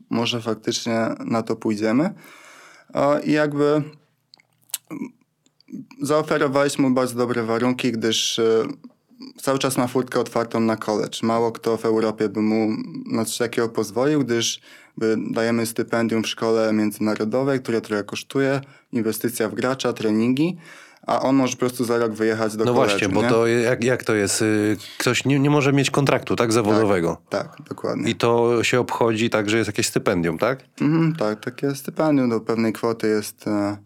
[0.10, 2.13] może faktycznie na to pójdziemy.
[3.24, 3.84] I jakby
[6.02, 8.63] zaoferowaliśmy mu bardzo dobre warunki, gdyż e,
[9.41, 11.19] cały czas ma furtkę otwartą na college.
[11.24, 12.69] Mało kto w Europie by mu
[13.06, 14.62] na coś takiego pozwolił, gdyż
[15.17, 20.58] dajemy stypendium w szkole międzynarodowej, które trochę kosztuje, inwestycja w gracza, treningi,
[21.08, 23.29] a on może po prostu za rok wyjechać do No właśnie, bo nie?
[23.29, 24.41] to jak, jak to jest?
[24.41, 27.21] Y, Ktoś nie, nie może mieć kontraktu, tak, zawodowego.
[27.29, 28.12] Tak, dokładnie.
[28.12, 30.60] I to się obchodzi tak, że jest jakieś stypendium, tak?
[30.81, 33.77] Mhm, tak, takie stypendium do pewnej kwoty jest, e,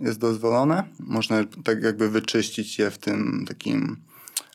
[0.00, 0.84] jest dozwolone.
[1.00, 3.96] Można tak jakby wyczyścić je w tym takim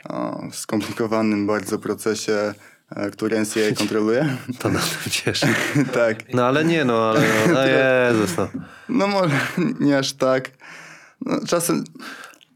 [0.10, 2.54] o, skomplikowanym bardzo procesie,
[2.96, 4.38] e, który NCAA kontroluje.
[4.60, 5.48] To nas to cieszy.
[5.94, 6.34] tak.
[6.34, 7.22] No ale nie, no ale
[7.54, 8.48] no, Jezus, no.
[8.90, 9.40] No może
[9.80, 10.52] nie aż tak.
[11.26, 11.84] No, czasem,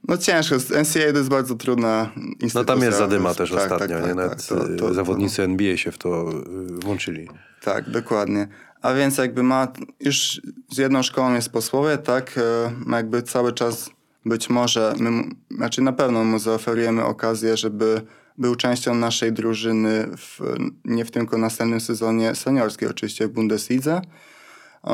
[0.08, 0.56] no ciężko.
[0.56, 2.60] NCAA to jest bardzo trudna instytucja.
[2.62, 4.08] No tam jest zadyma też tak, ostatnio, tak, nie?
[4.08, 7.30] tak, Nawet tak, to- y, to- zawodnicy NBA się w to y, włączyli.
[7.62, 8.48] Tak, dokładnie.
[8.82, 9.68] A więc jakby ma,
[10.00, 10.42] już
[10.72, 13.90] z jedną szkołą jest posłowie, tak, e, ma jakby cały czas
[14.26, 18.02] być może, my, znaczy na pewno mu zaoferujemy okazję, żeby
[18.38, 20.40] był częścią naszej drużyny w,
[20.86, 24.02] nie w tylko następnym sezonie seniorskiej, oczywiście w Bundeslidze.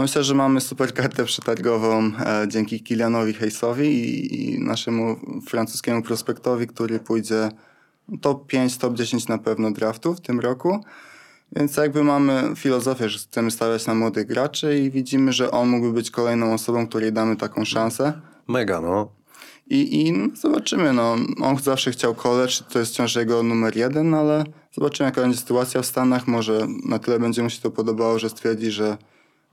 [0.01, 6.67] Myślę, że mamy super kartę przetargową e, dzięki Kilianowi Haysowi i, i naszemu francuskiemu prospektowi,
[6.67, 7.49] który pójdzie
[8.21, 10.83] top 5, top 10 na pewno draftu w tym roku.
[11.55, 15.93] Więc jakby mamy filozofię, że chcemy stawiać na młodych graczy i widzimy, że on mógłby
[15.93, 18.13] być kolejną osobą, której damy taką szansę.
[18.47, 19.18] Mega, no.
[19.69, 21.15] I, i no, zobaczymy, no.
[21.41, 25.81] On zawsze chciał college, to jest wciąż jego numer jeden, ale zobaczymy jaka będzie sytuacja
[25.81, 26.27] w Stanach.
[26.27, 28.97] Może na tyle będzie mu się to podobało, że stwierdzi, że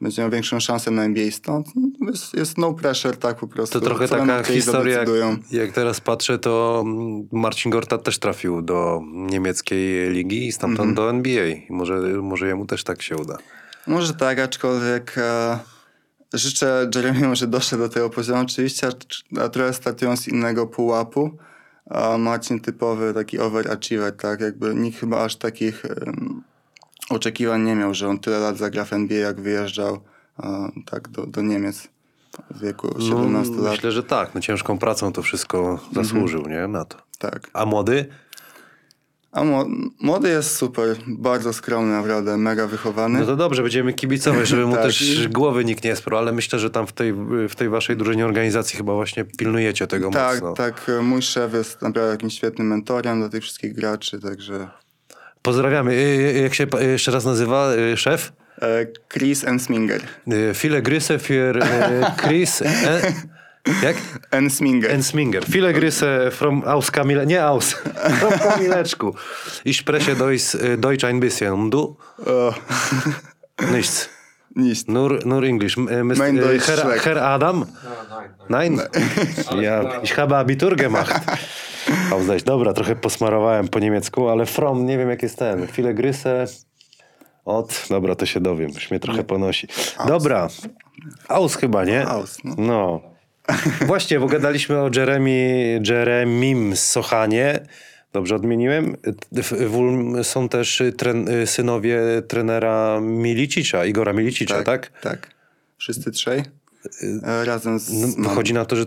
[0.00, 1.66] będzie miał większą szansę na NBA stąd.
[1.76, 3.80] No, Jest, jest no pressure, tak po prostu.
[3.80, 5.08] To trochę taka historia, jak,
[5.52, 10.94] jak teraz patrzę, to mm, Marcin Gortat też trafił do niemieckiej ligi i stamtąd Mhm.
[10.94, 11.56] do NBA.
[11.70, 13.38] Może, może jemu też tak się uda.
[13.86, 15.58] Może tak, aczkolwiek e,
[16.32, 18.88] życzę Jeremiemu, że doszedł do tego poziomu oczywiście,
[19.40, 21.36] a, trochę startują z innego pułapu.
[21.90, 24.40] A Marcin typowy taki overachiever, tak?
[24.40, 26.42] Jakby nikt chyba aż takich em,
[27.10, 30.00] oczekiwań nie miał, że on tyle lat zagra w NBA, jak wyjeżdżał
[30.42, 31.88] e, tak do, do Niemiec
[32.50, 33.72] w wieku 17 no, lat.
[33.72, 34.34] Myślę, że tak.
[34.34, 36.68] No, ciężką pracą to wszystko zasłużył, nie?
[36.68, 36.98] Na to.
[37.18, 37.50] Tak.
[37.52, 38.06] A młody?
[39.36, 43.20] A mło- młody jest super, bardzo skromny naprawdę, mega wychowany.
[43.20, 44.82] No to dobrze, będziemy kibicować, żeby mu Tak.
[44.82, 47.12] też głowy nikt nie sprał, ale myślę, że tam w tej,
[47.48, 50.52] w tej waszej drużynie organizacji chyba właśnie pilnujecie tego tak, mocno.
[50.52, 50.90] tak.
[51.02, 54.68] Mój szef jest naprawdę jakimś świetnym mentorem dla tych wszystkich graczy, także...
[55.42, 55.92] Pozdrawiamy.
[55.92, 55.96] Y,
[56.36, 58.32] y, Jak się jeszcze raz nazywa y, szef?
[58.62, 60.02] E, Chris Ensminger.
[60.54, 61.62] File Gryse für y,
[62.28, 62.62] Chris...
[62.62, 62.66] E,
[63.82, 63.96] jak?
[64.30, 64.90] Ensminger.
[64.90, 65.42] Ensminger.
[65.48, 67.26] Viele Grüße from aus Kamile...
[67.26, 67.72] Nie aus.
[68.20, 69.14] From Kamileczku.
[69.64, 71.70] Ich spreche Deutsch, y, Deutsch ein bisschen.
[71.70, 71.96] Du?
[72.26, 72.54] o,
[73.72, 74.08] Nichts.
[74.56, 74.88] nicht.
[74.88, 75.76] Nur, nur English.
[75.78, 76.18] M- y, Mr.
[76.18, 77.04] Mein y, Deutsch Herr, schlecht.
[77.06, 77.58] Herr Adam?
[77.58, 77.66] No,
[78.48, 78.88] nein, nein.
[79.50, 79.62] Nein?
[79.62, 81.20] Ja, ich habe Abitur gemacht.
[82.12, 82.42] Ausdać.
[82.42, 85.66] Dobra, trochę posmarowałem po niemiecku, ale from, nie wiem jak jest ten.
[85.66, 86.46] Chwilę grysę
[87.44, 87.86] od...
[87.90, 89.68] Dobra, to się dowiem, już mnie trochę ponosi.
[90.08, 90.48] Dobra.
[91.28, 92.06] Aus chyba, nie?
[92.08, 92.54] Aus, no.
[92.58, 93.00] No.
[93.86, 97.60] Właśnie, bo gadaliśmy o Jeremy, Jeremim Sochanie.
[98.12, 98.96] Dobrze odmieniłem?
[99.32, 105.00] W, są też tren, synowie trenera Milicicza, Igora Milicicza, tak?
[105.00, 105.30] Tak.
[105.78, 106.42] Wszyscy trzej.
[107.22, 108.84] E, razem z No, wychodzi na to, że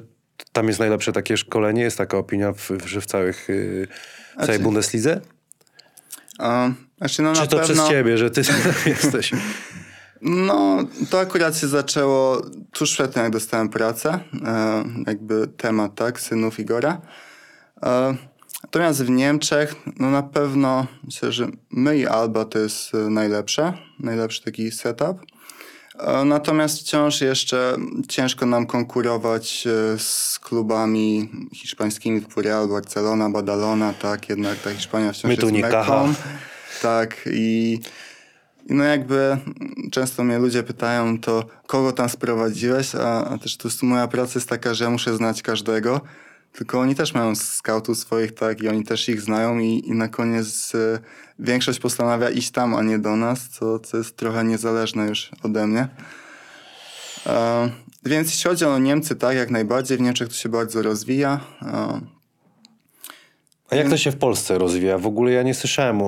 [0.52, 3.88] tam jest najlepsze takie szkolenie, jest taka opinia, w, że w całych, y,
[4.34, 5.22] w całej czy- Bundeslidze?
[6.98, 8.42] Znaczy no Czy to pewno, przez ciebie, że ty
[8.86, 9.32] jesteś?
[10.22, 10.78] No,
[11.10, 14.20] to akurat się zaczęło tuż przed tym, jak dostałem pracę.
[14.46, 17.02] E, jakby temat, tak, synów Igora.
[17.84, 18.16] E,
[18.64, 23.74] natomiast w Niemczech, no na pewno myślę, że my i Alba to jest e, najlepsze,
[24.00, 25.18] najlepszy taki setup.
[26.00, 27.78] E, Natomiast wciąż jeszcze
[28.08, 35.14] ciężko nam konkurować e, z klubami hiszpańskimi typu Real, Barcelona, Badalona, tak, jednak ta Hiszpania
[35.14, 36.06] wciąż My tu jest nie kacha.
[36.82, 37.80] Tak, i
[38.70, 39.38] i no jakby
[39.92, 44.50] często mnie ludzie pytają, to kogo tam sprowadziłeś, a, a też jest moja praca jest
[44.50, 46.02] taka, że ja muszę znać każdego,
[46.54, 50.08] tylko oni też mają skautów swoich, tak, i oni też ich znają i, i na
[50.08, 51.00] koniec e,
[51.40, 55.68] większość postanawia iść tam, a nie do nas, co, co jest trochę niezależne już ode
[55.68, 55.88] mnie.
[57.26, 57.70] E,
[58.06, 61.40] więc jeśli chodzi o Niemcy, tak, jak najbardziej, w Niemczech to się bardzo rozwija.
[61.62, 62.02] E,
[63.72, 64.98] A jak to się w Polsce rozwija?
[64.98, 66.08] W ogóle ja nie słyszałem o,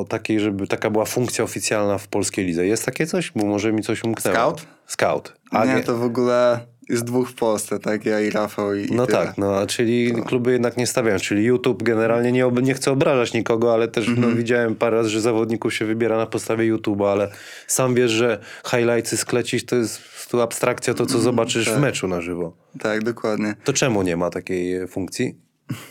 [0.00, 2.66] o takiej, żeby taka była funkcja oficjalna w polskiej lidze.
[2.66, 3.32] Jest takie coś?
[3.36, 4.36] Bo może mi coś umknęło.
[4.36, 4.66] Scout?
[4.86, 5.32] Scout.
[5.50, 8.86] A nie, nie, to w ogóle jest dwóch w Polsce, tak, ja i Rafał i,
[8.86, 9.18] i No tyle.
[9.18, 11.18] tak, no, a czyli kluby jednak nie stawiają.
[11.18, 14.30] Czyli YouTube generalnie nie, nie chcę obrażać nikogo, ale też Mhm.
[14.30, 17.28] no, widziałem parę razy, że zawodników się wybiera na podstawie YouTube'a, ale
[17.66, 18.38] sam wiesz, że
[18.70, 21.80] highlightsy sklecić to jest prostu abstrakcja to, co zobaczysz w tak.
[21.80, 22.56] meczu na żywo.
[22.80, 23.54] Tak, dokładnie.
[23.64, 25.38] To czemu nie ma takiej funkcji?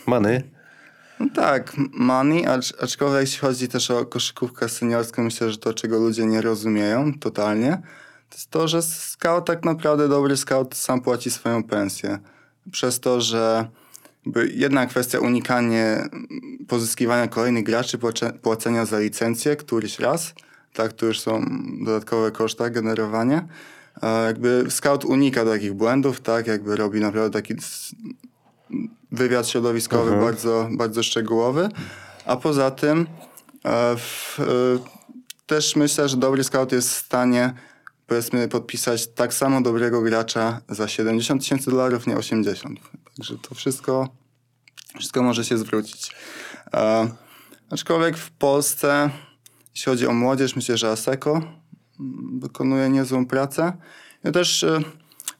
[0.06, 0.42] Many?
[1.20, 5.98] No tak, money, acz, aczkolwiek jeśli chodzi też o koszykówkę seniorską, myślę, że to, czego
[5.98, 7.82] ludzie nie rozumieją totalnie,
[8.30, 12.18] to jest to, że scout tak naprawdę, dobry scout sam płaci swoją pensję.
[12.72, 13.68] przez to, że
[14.54, 16.28] jedna kwestia unikanie mm,
[16.68, 20.34] pozyskiwania kolejnych graczy, płace- płacenia za licencję któryś raz,
[20.72, 21.44] tak, to już są
[21.84, 23.48] dodatkowe koszta generowania.
[24.02, 27.54] E, Jakby scout unika takich błędów, tak, jakby robi naprawdę taki
[29.12, 30.20] wywiad środowiskowy Mhm.
[30.20, 31.68] bardzo, bardzo szczegółowy,
[32.26, 33.06] a poza tym
[33.64, 34.44] e, w, e,
[35.46, 37.54] też myślę, że dobry scout jest w stanie
[38.06, 42.80] powiedzmy podpisać tak samo dobrego gracza za 70 tysięcy dolarów, nie 80.
[43.16, 44.08] Także to wszystko,
[44.98, 46.16] wszystko może się zwrócić.
[46.74, 47.10] E,
[47.70, 49.10] aczkolwiek w Polsce,
[49.74, 51.30] jeśli chodzi o młodzież, myślę, że ASECO
[52.00, 53.72] mm, wykonuje niezłą pracę.
[54.24, 54.80] Ja też e,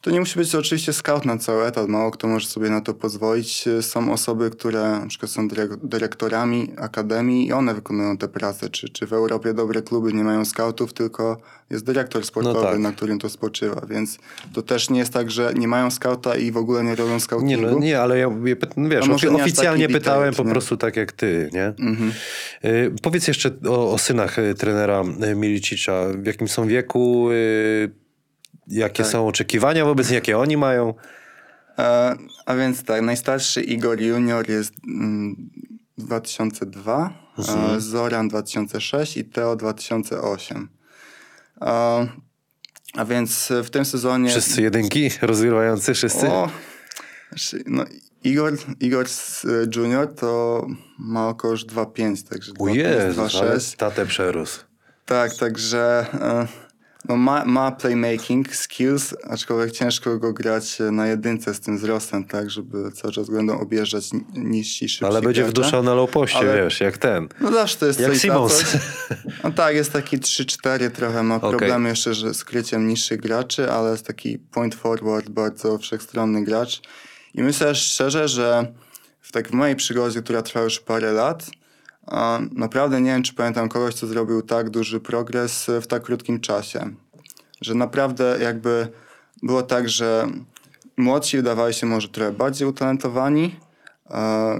[0.02, 2.94] to nie musi być oczywiście scout na cały etat, mało kto może sobie na to
[2.94, 3.68] pozwolić.
[3.68, 8.70] E, Są osoby, które na przykład są dyrek- dyrektorami akademii i one wykonują tę pracę.
[8.70, 11.36] Czy, czy w Europie dobre kluby nie mają scoutów, tylko
[11.70, 12.78] jest dyrektor sportowy, tak.
[12.78, 14.18] na którym to spoczywa, więc
[14.54, 17.20] to też nie jest tak, że nie mają scouta i w ogóle nie robią Nie,
[17.20, 17.70] scoutingu.
[17.70, 20.50] no, nie, ale ja, pyt- wiesz, ofi- nie oficjalnie pytałem detail, po nie?
[20.50, 21.66] prostu tak jak ty, nie?
[21.66, 22.12] Mhm.
[22.64, 26.04] Y, powiedz jeszcze o, o synach y, trenera y, Milicicza.
[26.22, 27.28] W jakim są wieku?
[27.30, 28.01] Y,
[28.66, 29.12] jakie Tak.
[29.12, 30.94] są oczekiwania wobec nich, jakie oni mają?
[31.78, 35.50] E, a więc tak, najstarszy Igor Junior jest mm,
[35.98, 37.76] 2002, Mhm.
[37.76, 40.68] e, Zoran 2006 i Teo 2008.
[41.60, 41.66] E,
[42.94, 44.30] a więc w tym sezonie...
[44.30, 46.28] Wszyscy jedynki rozgrywający, wszyscy?
[46.28, 46.50] O,
[47.28, 47.84] znaczy, no,
[48.24, 49.06] Igor, Igor
[49.76, 50.66] Junior to
[50.98, 53.76] ma około już 2,5, także O 2,5, Jezus, ale 2,6.
[53.76, 54.60] tatę przerósł.
[55.06, 56.06] Tak, także
[57.08, 62.50] no ma, ma playmaking, skills, aczkolwiek ciężko go grać na jedynce z tym wzrostem, tak,
[62.50, 65.60] żeby cały czas będą objeżdżać ni- niżsi, szybsi Ale będzie gracze.
[65.60, 67.28] wduszał na low poście, Ale- wiesz, jak ten.
[67.40, 68.58] No zawsze to jest Jak Simons.
[68.58, 68.80] coś.
[69.44, 71.50] No tak, jest taki 3-4, trochę ma Okej.
[71.50, 76.80] problemy jeszcze że z kryciem niższych graczy, ale jest taki point forward, bardzo wszechstronny gracz.
[77.34, 78.72] I myślę szczerze, że
[79.20, 81.46] w tak w mojej przygodzie, która trwa już parę lat,
[82.52, 86.90] naprawdę nie wiem, czy pamiętam kogoś, co zrobił tak duży progres w tak krótkim czasie.
[87.60, 88.88] Że naprawdę jakby
[89.42, 90.26] było tak, że
[90.96, 93.56] młodsi wydawali się może trochę bardziej utalentowani,
[94.04, 94.54] a,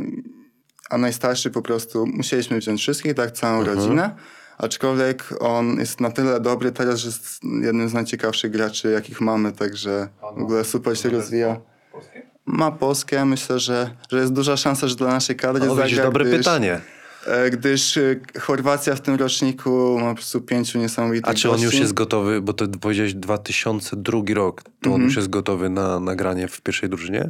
[0.90, 4.16] a najstarszy po prostu musieliśmy wziąć wszystkich, tak, całą rodzinę.
[4.58, 9.52] Aczkolwiek on jest na tyle dobry teraz, że jest jednym z najciekawszych graczy, jakich mamy,
[9.52, 11.60] także w ogóle super się rozwija.
[11.92, 12.22] Polskie?
[12.46, 16.38] Ma polskie, myślę, że, że jest duża szansa, że dla naszej kadry zagra, dobre gdyż,
[16.38, 16.80] pytanie.
[17.26, 21.56] E, Gdyż e, Chorwacja w tym roczniku ma po prostu pięciu niesamowitych A czy on
[21.56, 21.80] już gości.
[21.80, 24.94] jest gotowy, bo to powiedziałeś 2002 rok, to Mhm.
[24.94, 27.28] on już jest gotowy na nagranie w pierwszej drużynie?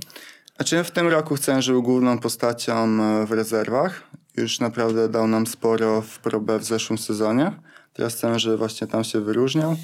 [0.57, 4.03] Znaczy w tym roku chcę, że był główną postacią e, w rezerwach.
[4.37, 7.53] Już naprawdę dał nam sporo w probę w zeszłym sezonie.
[7.93, 9.71] Teraz chcę, że właśnie tam się wyróżniał.
[9.71, 9.79] Mm,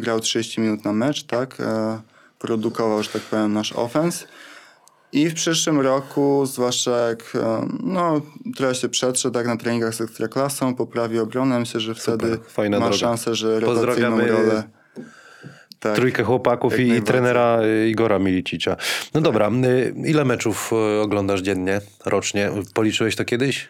[0.00, 1.56] Grał 30 minut na mecz, tak?
[2.38, 4.26] Produkował, że tak powiem, nasz offense.
[5.14, 8.20] I w przyszłym roku, zwłaszcza jak e, no,
[8.56, 12.86] trochę się przetrze tak na treningach z ekstraklasą, poprawi obronę, myślę, że wtedy fajna ma
[12.86, 12.98] droga.
[12.98, 14.62] szansę, że rotacyjną Pozdrawiamy rolę...
[15.80, 15.96] Tak.
[15.96, 18.76] Trójkę chłopaków i, i trenera y, Igora Milicicza.
[19.14, 20.72] No dobra, y, ile meczów
[21.02, 22.50] oglądasz dziennie, rocznie?
[22.74, 23.68] Policzyłeś to kiedyś?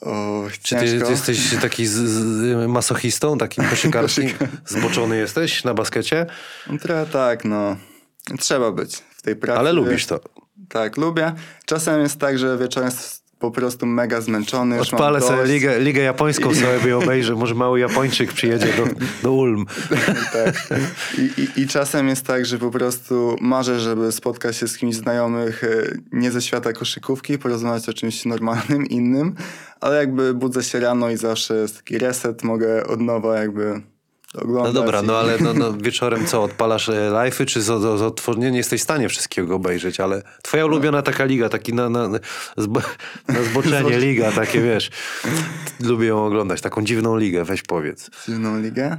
[0.00, 4.30] O, Czy ty, ty jesteś taki z, z, masochistą, takim koszykarskim?
[4.66, 6.26] Zboczony jesteś na baskecie?
[6.70, 7.76] No, Trochę tak, no.
[8.38, 9.58] Trzeba być w tej pracy.
[9.58, 10.20] Ale lubisz to.
[10.68, 11.32] Tak, lubię.
[11.66, 14.80] Czasem jest tak, że wieczorem jest po prostu mega zmęczony.
[14.80, 17.34] Odpalę sobie ligę, ligę japońską sobie obejrzę.
[17.34, 18.86] Może mały Japończyk przyjedzie do,
[19.22, 19.66] do Ulm.
[20.32, 20.68] Tak.
[21.18, 24.94] I, i, I czasem jest tak, że po prostu marzę, żeby spotkać się z kimś
[24.94, 25.68] znajomych e,
[26.12, 29.34] nie ze świata koszykówki, porozmawiać o czymś normalnym, innym,
[29.80, 33.82] ale jakby budzę się rano i zawsze jest taki reset, mogę od nowa jakby
[34.34, 38.56] No dobra, no ale no, no, wieczorem co, odpalasz e, live'y, czy z, z, nie
[38.56, 42.08] jesteś w stanie wszystkiego obejrzeć, ale twoja ulubiona taka liga, taki na, na,
[42.56, 42.80] zbo,
[43.28, 44.90] na zboczenie liga, takie wiesz,
[45.80, 48.10] lubię ją oglądać, taką dziwną ligę, weź powiedz.
[48.26, 48.98] Dziwną ligę.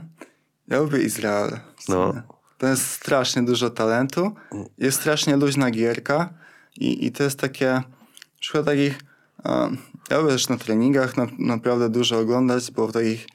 [0.68, 1.60] Ja lubię Izrael.
[1.89, 2.14] No.
[2.57, 4.36] To jest strasznie dużo talentu.
[4.78, 6.34] Jest strasznie luźna gierka
[6.78, 7.82] i, i to jest takie,
[8.39, 8.99] przykład takich,
[9.43, 9.70] a,
[10.10, 13.28] ja lubię też na treningach na, naprawdę dużo oglądać, bo w takich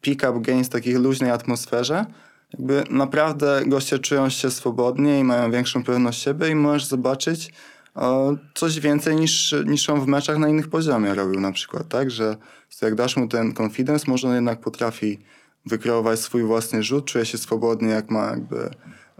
[0.00, 2.06] pick-up games, takiej luźnej atmosferze,
[2.52, 7.52] jakby naprawdę goście czują się swobodnie i mają większą pewność siebie i możesz zobaczyć
[7.96, 12.10] e, coś więcej niż, niż on w meczach na innych poziomie robił na przykład, tak?
[12.10, 12.36] Że
[12.82, 15.18] jak dasz mu ten confidence, może on jednak potrafi
[15.66, 18.70] wykreować swój własny rzut, czuje się swobodnie, jak ma jakby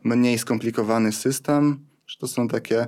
[0.04, 1.86] mniej skomplikowany system.
[2.06, 2.86] Że to są takie...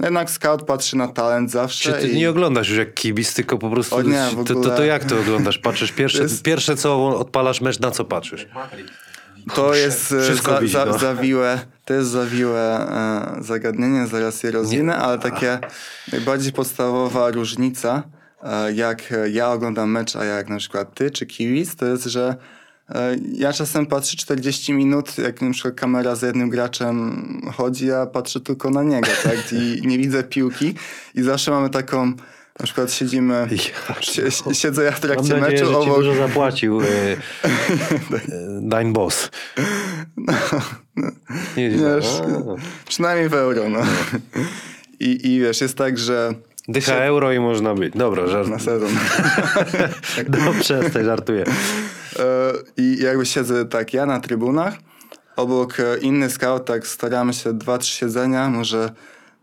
[0.00, 1.92] No jednak scout patrzy na talent zawsze.
[1.92, 2.16] Czy ty i...
[2.16, 4.86] nie oglądasz już jak kibic, tylko po prostu, O nie, w to, to, to ogóle.
[4.86, 5.58] jak to oglądasz?
[5.58, 8.46] Patrzysz, pierwsze, Jest- pierwsze co odpalasz mecz, na co patrzysz?
[9.54, 10.98] To jest e, za, widzi, za, no.
[10.98, 12.88] zawiłe, to jest zawiłe
[13.38, 15.58] e, zagadnienie, zaraz je rozwinę, ale takie
[16.12, 18.02] najbardziej podstawowa różnica,
[18.42, 22.36] e, jak ja oglądam mecz, a jak na przykład ty czy kiwic, to jest, że
[23.32, 28.40] ja czasem patrzę 40 minut, jak na przykład kamera z jednym graczem chodzi, a patrzę
[28.40, 29.52] tylko na niego, tak?
[29.52, 30.74] I nie widzę piłki
[31.14, 32.06] i zawsze mamy taką,
[32.60, 33.48] na przykład siedzimy,
[33.88, 37.16] Ja sie, siedzę ja w Mam trakcie nadzieję, meczu że ci dużo zapłacił e, e,
[38.60, 39.30] Dine Boss.
[41.56, 42.88] Nie, nie, Wiesz, a.
[42.88, 43.80] przynajmniej w euro, no.
[45.00, 46.34] I, I wiesz, jest tak, że
[46.68, 47.94] Dycha euro i można być.
[47.94, 48.48] Dobra, żart.
[48.48, 48.90] na sezon.
[50.44, 51.44] No przestań, żartuję.
[52.18, 54.74] E, I jakby siedzę tak ja na trybunach,
[55.36, 58.90] obok e, inny scout, tak staramy się dwa, trzy siedzenia, może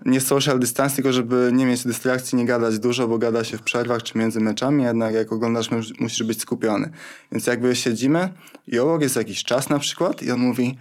[0.06, 3.62] nie social distance, tylko żeby nie mieć dystrakcji, nie gadać dużo, bo gada się w
[3.62, 5.70] przerwach czy między meczami, jednak jak oglądasz
[6.00, 6.90] musisz być skupiony.
[7.32, 8.30] Więc jakby siedzimy
[8.68, 10.78] i obok jest jakiś czas na przykład i on mówi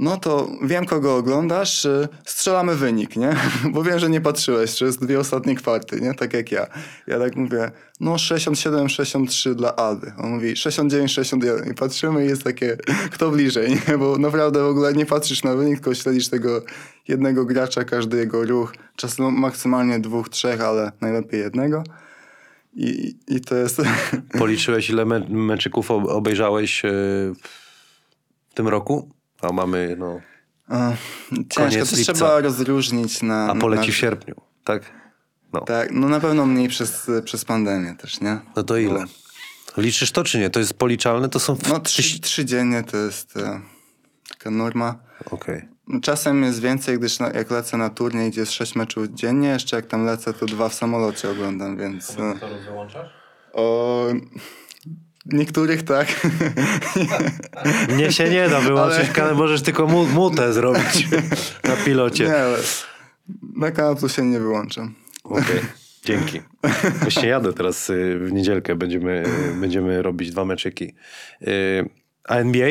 [0.00, 3.36] no to wiem, kogo oglądasz, y, strzelamy wynik, nie?
[3.72, 6.14] Bo wiem, że nie patrzyłeś przez dwie ostatnie kwarty, nie?
[6.14, 6.66] Tak jak ja.
[7.06, 7.70] Ja tak mówię,
[8.00, 10.12] no 67-63 dla Alby.
[10.18, 12.76] On mówi 69-61 i patrzymy i jest takie,
[13.14, 13.98] kto bliżej, nie?
[13.98, 16.62] Bo naprawdę w ogóle nie patrzysz na wynik, tylko śledzisz tego
[17.08, 18.74] jednego gracza, każdy jego ruch.
[18.96, 21.84] Czasem maksymalnie dwóch, trzech, ale najlepiej jednego.
[22.74, 23.82] I, i to jest...
[24.38, 26.88] Policzyłeś, ile me meczyków ob- obejrzałeś e,
[28.48, 29.19] w tym roku?
[29.42, 30.20] A mamy, no...
[31.30, 32.12] Ciężko, Koniec to lipca.
[32.12, 33.48] trzeba rozróżnić na...
[33.50, 34.34] A poleci na, w sierpniu,
[34.64, 34.82] tak?
[35.52, 35.60] No.
[35.60, 38.40] Tak, no na pewno mniej przez, przez pandemię też, nie?
[38.56, 39.04] No to ile?
[39.76, 40.50] Liczysz to czy nie?
[40.50, 41.28] To jest policzalne?
[41.28, 41.56] To są...
[41.68, 43.60] No trzy, trzy dziennie to jest e,
[44.28, 44.98] taka norma.
[45.30, 45.68] Okej.
[46.02, 49.76] Czasem jest więcej, gdyż na, jak lecę na turniej, gdzie jest sześć meczów dziennie, jeszcze
[49.76, 52.16] jak tam lecę, to dwa w samolocie oglądam, więc...
[52.16, 53.10] Komentatorów wyłączasz?
[53.52, 54.06] o,
[55.26, 56.26] niektórych tak.
[57.94, 61.08] Mnie się nie da wyłączyć, Ale- możesz tylko mu mutę zrobić
[61.68, 62.24] na pilocie.
[62.24, 62.58] nie, ale
[63.56, 64.94] na kanał to się nie wyłączam.
[65.24, 65.60] Okej,
[66.04, 66.40] dzięki.
[67.02, 69.24] Właśnie jadę teraz y, w niedzielkę, będziemy,
[69.56, 70.94] y, będziemy robić dwa meczyki.
[71.42, 71.88] Y,
[72.28, 72.68] A NBA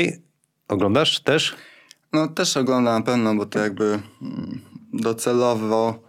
[0.68, 1.56] oglądasz też?
[2.14, 4.62] No też oglądam na pewno, bo to jakby mm,
[4.94, 6.09] docelowo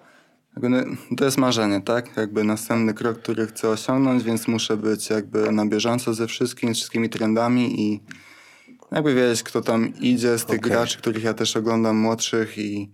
[1.17, 2.17] to jest marzenie, tak?
[2.17, 6.79] Jakby następny krok, który chcę osiągnąć, więc muszę być jakby na bieżąco ze wszystkim, z
[6.79, 8.01] wszystkimi trendami i
[8.93, 10.71] jakby wiedzieć, kto tam idzie z tych Okej.
[10.71, 12.91] graczy, których ja też oglądam młodszych i,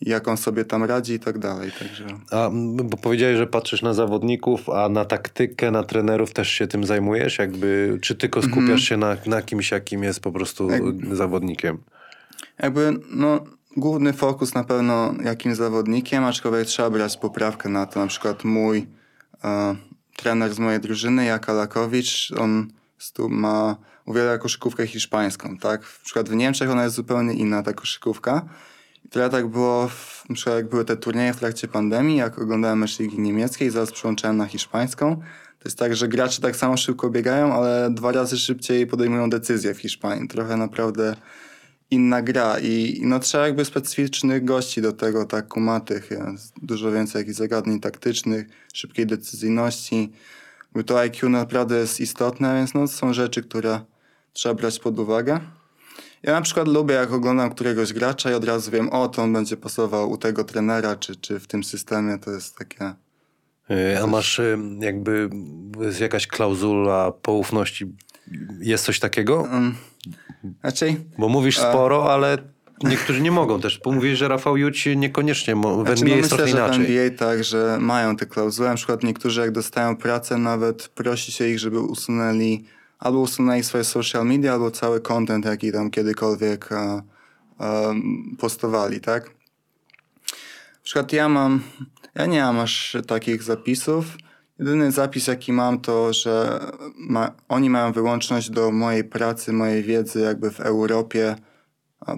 [0.00, 2.06] jak on sobie tam radzi i tak dalej, także...
[2.30, 2.50] A,
[2.84, 7.38] bo powiedziałeś, że patrzysz na zawodników, a na taktykę, na trenerów też się tym zajmujesz?
[7.38, 10.68] Jakby, czy tylko skupiasz się na, na kimś, jakim jest po prostu
[11.12, 11.78] zawodnikiem?
[12.62, 13.44] Jakby, no,
[13.76, 18.00] główny fokus na pewno jakim zawodnikiem, aczkolwiek trzeba brać poprawkę na to.
[18.00, 18.86] Na przykład mój
[19.44, 19.76] e,
[20.16, 22.68] trener z mojej drużyny, Jaka Lakowicz, on
[23.28, 25.84] ma, uwielbia koszykówkę hiszpańską, tak?
[25.84, 28.48] W przykład w Niemczech ona jest zupełnie inna, ta koszykówka.
[29.04, 32.38] I tyle tak było, w, na przykład jak były te turnieje w trakcie pandemii, jak
[32.38, 35.16] oglądałem mecz Ligi Niemieckiej, zaraz przełączyłem na hiszpańską.
[35.58, 39.74] To jest tak, że gracze tak samo szybko biegają, ale dwa razy szybciej podejmują decyzje
[39.74, 40.28] w Hiszpanii.
[40.28, 41.16] Trochę naprawdę
[41.90, 46.10] inna gra i no trzeba jakby specyficznych gości do tego, tak kumatych,
[46.62, 50.12] dużo więcej jakichś zagadnień taktycznych, szybkiej decyzyjności.
[50.72, 53.80] Bo to IQ naprawdę jest istotne, więc no są rzeczy, które
[54.32, 55.40] trzeba brać pod uwagę.
[56.22, 59.32] Ja na przykład lubię, jak oglądam któregoś gracza i od razu wiem, o, to on
[59.32, 62.94] będzie pasował u tego trenera, czy, czy w tym systemie, to jest takie...
[63.70, 65.30] Y, A masz y, jakby
[66.00, 67.86] jakaś klauzula poufności?
[68.60, 69.48] Jest coś takiego?
[70.62, 72.38] Raczej Bo mówisz sporo, ale
[72.84, 73.80] niektórzy nie mogą też.
[73.84, 75.54] Bo Mówisz, że Rafał Juć niekoniecznie.
[75.54, 76.86] mo- W Znaczy, NBA no jest myślę, trochę że inaczej.
[76.86, 78.68] w NBA tak, że mają te klauzule.
[78.68, 82.64] Na przykład niektórzy jak dostają pracę, nawet prosi się ich, żeby usunęli
[82.98, 87.02] albo usunęli swoje social media, albo cały content, jaki tam kiedykolwiek e,
[87.60, 87.94] e,
[88.38, 89.24] postowali, tak?
[89.24, 91.62] Na przykład ja mam,
[92.14, 94.04] ja nie mam aż takich zapisów.
[94.58, 96.60] Jedyny zapis, jaki mam, to, że
[96.96, 101.36] ma, oni mają wyłączność do mojej pracy, mojej wiedzy jakby w Europie,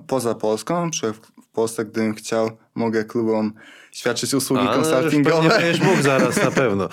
[0.07, 0.91] poza Polską.
[0.91, 3.53] Przykład w Polsce, gdybym chciał, mogę klubom
[3.93, 5.37] świadczyć usługi A, no, konsultingowe.
[5.37, 6.89] pewnie będziesz mógł zaraz na pewno.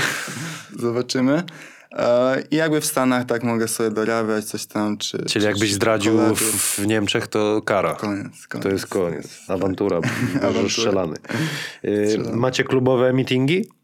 [0.78, 1.42] Zobaczymy.
[1.92, 5.18] E, I jakby w Stanach tak mogę sobie dorabiać coś tam, czy...
[5.18, 7.94] Czyli czy, jakbyś zdradził w, w Niemczech, to kara.
[7.94, 8.62] Koniec, koniec.
[8.62, 9.38] To jest koniec.
[9.48, 9.96] Awantura.
[10.42, 10.68] Awantura.
[10.68, 11.16] Strzelany.
[11.84, 12.36] Y, Strzelany.
[12.36, 13.75] Macie klubowe meetingi?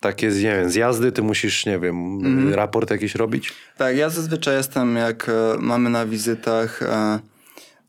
[0.00, 2.54] Takie, nie wiem, zjazdy, ty musisz, nie wiem, Mhm.
[2.54, 3.52] raport jakiś robić?
[3.76, 7.18] Tak, ja zazwyczaj jestem, jak e, mamy na wizytach e,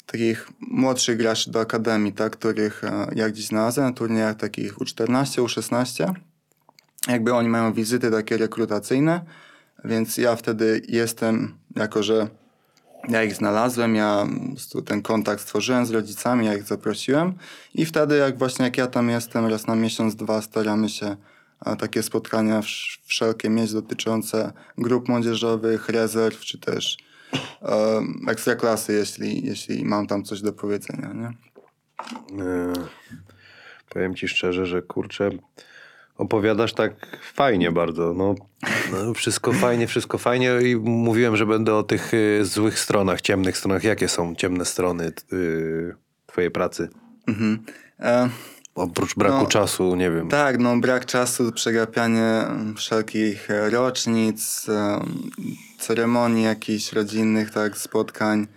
[0.06, 5.42] takich młodszych graczy do akademii, tak, których e, jak dziś znalazłem na turniejach takich U14,
[5.44, 6.14] U16.
[7.08, 9.22] Jakby oni mają wizyty takie rekrutacyjne,
[9.86, 12.28] więc ja wtedy jestem, jako że
[13.10, 14.28] Ja ich znalazłem, ja
[14.86, 17.34] ten kontakt stworzyłem z rodzicami, ja ich zaprosiłem
[17.74, 21.16] i wtedy jak właśnie jak ja tam jestem raz na miesiąc, dwa staramy się
[21.80, 26.98] takie spotkania wsz- wszelkie mieć dotyczące grup młodzieżowych, rezerw czy też
[27.62, 31.14] e, ekstraklasy, jeśli, jeśli mam tam coś do powiedzenia.
[31.14, 31.28] Nie?
[32.44, 32.74] E,
[33.90, 35.30] powiem ci szczerze, że kurczę,
[36.18, 36.94] opowiadasz tak
[37.34, 38.14] fajnie bardzo.
[38.14, 38.36] No,
[38.92, 43.58] no, wszystko fajnie, wszystko fajnie i mówiłem, że będę o tych y, złych stronach, ciemnych
[43.58, 43.84] stronach.
[43.84, 45.96] Jakie są ciemne strony y,
[46.26, 46.90] twojej pracy?
[47.28, 47.66] Mhm.
[48.00, 48.30] E,
[48.78, 50.30] Oprócz braku No, czasu, nie wiem.
[50.30, 55.00] Tak, no brak czasu, przegapianie mm, wszelkich e, rocznic, e,
[55.80, 58.48] ceremonii jakichś rodzinnych, tak, spotkań.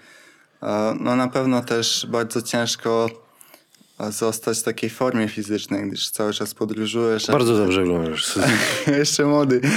[0.63, 3.09] E, No na pewno też bardzo ciężko
[4.11, 7.27] zostać w takiej formie fizycznej, gdyż cały czas podróżujesz.
[7.27, 8.39] Bardzo dobrze wyglądasz.
[8.99, 9.61] Jeszcze młody.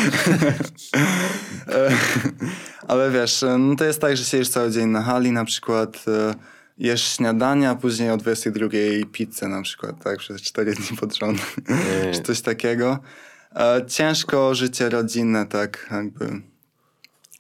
[2.88, 6.06] Ale wiesz, no to jest tak, że siedzisz cały dzień na hali na przykład,
[6.78, 8.68] jesz śniadania, a później o 22
[9.12, 11.42] pizzę na przykład, tak, przez 4 dni pod rząd,
[12.14, 13.00] czy coś takiego.
[13.56, 16.42] E, Ciężko życie rodzinne tak jakby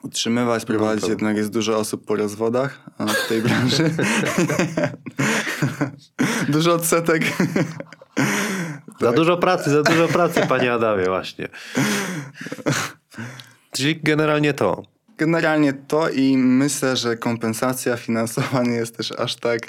[0.04, 3.90] utrzymywać, prowadzić, to- jednak jest dużo osób po rozwodach e, w tej branży.
[6.50, 7.24] dużo odsetek.
[9.02, 11.48] Za dużo pracy, za dużo pracy, panie Adamie, właśnie.
[13.72, 14.84] Czyli generalnie to.
[15.18, 19.59] Generalnie to i myślę, że kompensacja finansowa nie jest też aż tak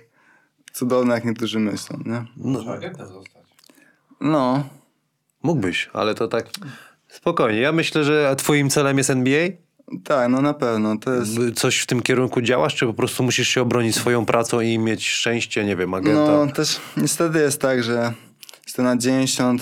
[0.73, 2.25] cudowna, jak niektórzy myślą, nie?
[2.73, 3.43] Agentem zostać.
[4.21, 4.65] No,
[5.43, 6.47] Mógłbyś, ale to tak
[7.09, 7.61] spokojnie.
[7.61, 9.49] Ja myślę, że twoim celem jest NBA?
[10.05, 10.99] tak, no na pewno.
[10.99, 14.61] To jest, Coś w tym kierunku działasz, czy po prostu musisz się obronić swoją pracą
[14.61, 16.45] i mieć szczęście, nie wiem, agenta?
[16.47, 18.13] no też niestety jest tak, że
[18.67, 19.59] jestem na 90%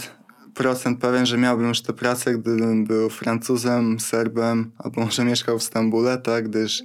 [1.01, 6.19] pewien, że miałbym już tę pracę, gdybym był Francuzem, Serbem, albo może mieszkał w Stambule,
[6.19, 6.83] tak, gdyż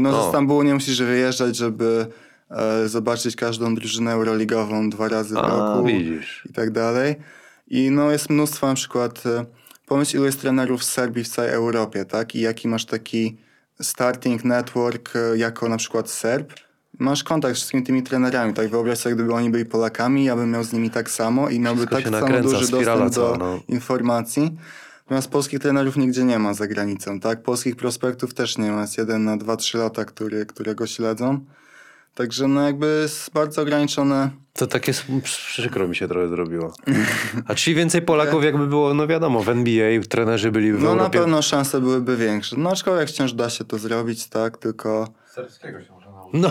[0.00, 2.06] no, ze Stambułu nie musisz wyjeżdżać, żeby
[2.50, 5.86] e, zobaczyć każdą drużynę euroligową dwa razy w A, roku.
[5.86, 6.46] widzisz.
[6.50, 7.16] i tak dalej.
[7.68, 9.44] I no jest mnóstwo na przykład, e,
[9.86, 12.34] pomyśl ilu jest trenerów z Serbii w całej Europie, tak?
[12.34, 13.36] I jaki masz taki
[13.80, 16.52] starting network e, jako na przykład Serb.
[16.98, 18.68] Masz kontakt z wszystkimi tymi trenerami, tak?
[18.68, 21.86] Wyobraź sobie, gdyby oni byli Polakami, ja bym miał z nimi tak samo i miałby
[21.86, 23.60] Wszystko tak samo nakręca, duży dostęp do cała, no.
[23.68, 24.56] informacji.
[25.04, 27.42] Natomiast polskich trenerów nigdzie nie ma za granicą, tak?
[27.42, 28.80] Polskich prospektów też nie ma.
[28.80, 31.40] Jest jeden na 2-3 lata, który, którego śledzą.
[32.14, 34.92] Także no jakby jest bardzo ograniczone To takie
[35.22, 36.72] przykro mi się trochę zrobiło.
[37.46, 41.00] A czyli więcej Polaków jakby było, no wiadomo, w NBA trenerzy byli w No na
[41.00, 41.18] Europie.
[41.18, 42.56] pewno szanse byłyby większe.
[42.58, 45.95] No aczkolwiek wciąż da się to zrobić, tak, tylko Serbskiego się.
[46.32, 46.50] No,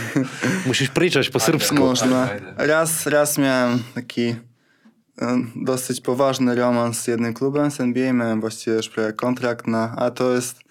[0.66, 1.74] musisz pryczeć po serbsku.
[1.74, 2.28] można.
[2.56, 4.34] Raz, raz miałem taki
[5.56, 10.10] dosyć poważny romans z jednym klubem z NBA, miałem właściwie już prawie kontrakt na, a
[10.10, 10.65] to jest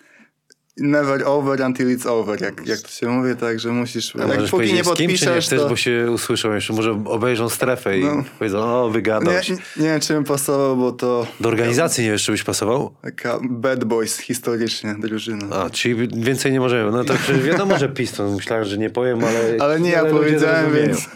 [0.78, 4.50] never over until it's over, jak, jak to się mówi, tak, że musisz, A jak
[4.50, 5.70] póki nie z kim, nie podpiszesz, chcesz, to...
[5.70, 8.24] bo się usłyszą jeszcze, może obejrzą strefę i No.
[8.40, 9.54] powiedzą, o, wygadał Nie, się.
[9.54, 12.94] nie wiem, czy bym pasował, bo to Do organizacji nie wiesz, czy byś pasował?
[13.02, 15.56] taka bad boys historycznie drużyna.
[15.56, 16.92] A, czyli więcej nie możemy.
[16.92, 18.36] No to przecież wiadomo, że Piston.
[18.36, 19.58] Myślałem, że nie powiem, ale...
[19.60, 21.00] Ale nie ja ale powiedziałem, więc...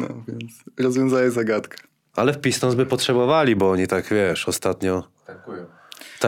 [0.00, 1.78] No, więc rozwiązaję zagadkę.
[2.16, 5.64] Ale w Pistons by potrzebowali, bo oni tak, wiesz, ostatnio Tankują.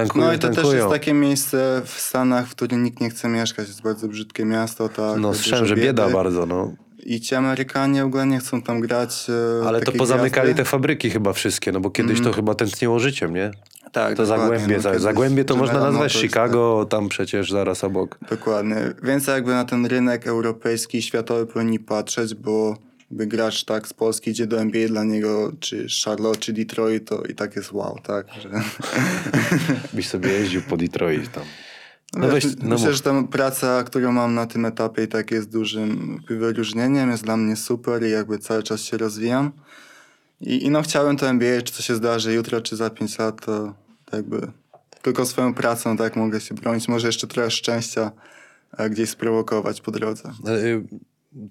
[0.01, 0.67] Tankują, No i to tankują.
[0.67, 3.69] też jest takie miejsce w Stanach, w którym nikt nie chce mieszkać.
[3.69, 5.19] Jest bardzo brzydkie miasto, tak.
[5.21, 6.73] No słyszałem, że bieda bardzo, no.
[7.05, 9.27] I ci Amerykanie w ogóle nie chcą tam grać.
[9.63, 10.63] e, Ale to pozamykali gwiazdy.
[10.63, 13.51] te fabryki chyba wszystkie, no bo kiedyś to chyba tętniło życiem, nie?
[13.93, 18.19] Tak, To Zagłębie, no, Zagłębie to można nazwać Motors, Chicago, tam przecież zaraz obok.
[18.21, 18.77] Tak, dokładnie.
[19.03, 22.77] Więc jakby na ten rynek europejski, światowy powinni patrzeć, bo
[23.11, 27.23] jakby gracz tak z Polski idzie do NBA dla niego, czy Charlotte, czy Detroit, to
[27.23, 28.27] i tak jest wow, tak.
[28.43, 28.51] Że...
[29.95, 31.45] Byś sobie jeździł po Detroit tam.
[32.15, 35.51] No weź, no myślę, że ta praca, którą mam na tym etapie i tak jest
[35.51, 39.53] dużym wyróżnieniem, jest dla mnie super i jakby cały czas się rozwijam.
[40.41, 43.47] I, i no chciałem to NBA, czy to się zdarzy jutro, czy za 5 lat,
[43.47, 43.75] to
[44.13, 44.53] jakby
[45.03, 46.89] tylko swoją pracą tak mogę się bronić.
[46.89, 48.13] Może jeszcze trochę szczęścia
[48.79, 50.33] e, gdzieś sprowokować po drodze.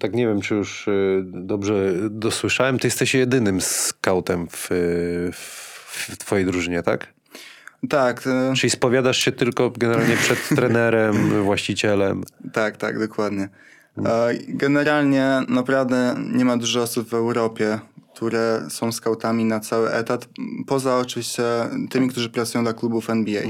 [0.00, 2.78] Tak nie wiem, czy już y, dobrze dosłyszałem.
[2.78, 7.06] Ty jesteś jedynym skautem w, y, w twojej drużynie, tak?
[7.88, 12.22] Tak, Czyli spowiadasz się tylko generalnie przed trenerem, właścicielem.
[12.52, 13.48] tak, tak, dokładnie.
[14.06, 17.78] E, Generalnie naprawdę nie ma dużo osób w Europie,
[18.16, 20.28] które są skautami na cały etat,
[20.66, 21.42] poza oczywiście
[21.90, 23.42] tymi, którzy pracują dla klubów NBA.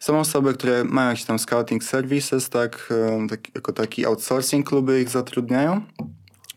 [0.00, 2.92] Są osoby, które mają jakiś tam scouting services, tak,
[3.30, 5.82] tak, jako taki outsourcing kluby ich zatrudniają.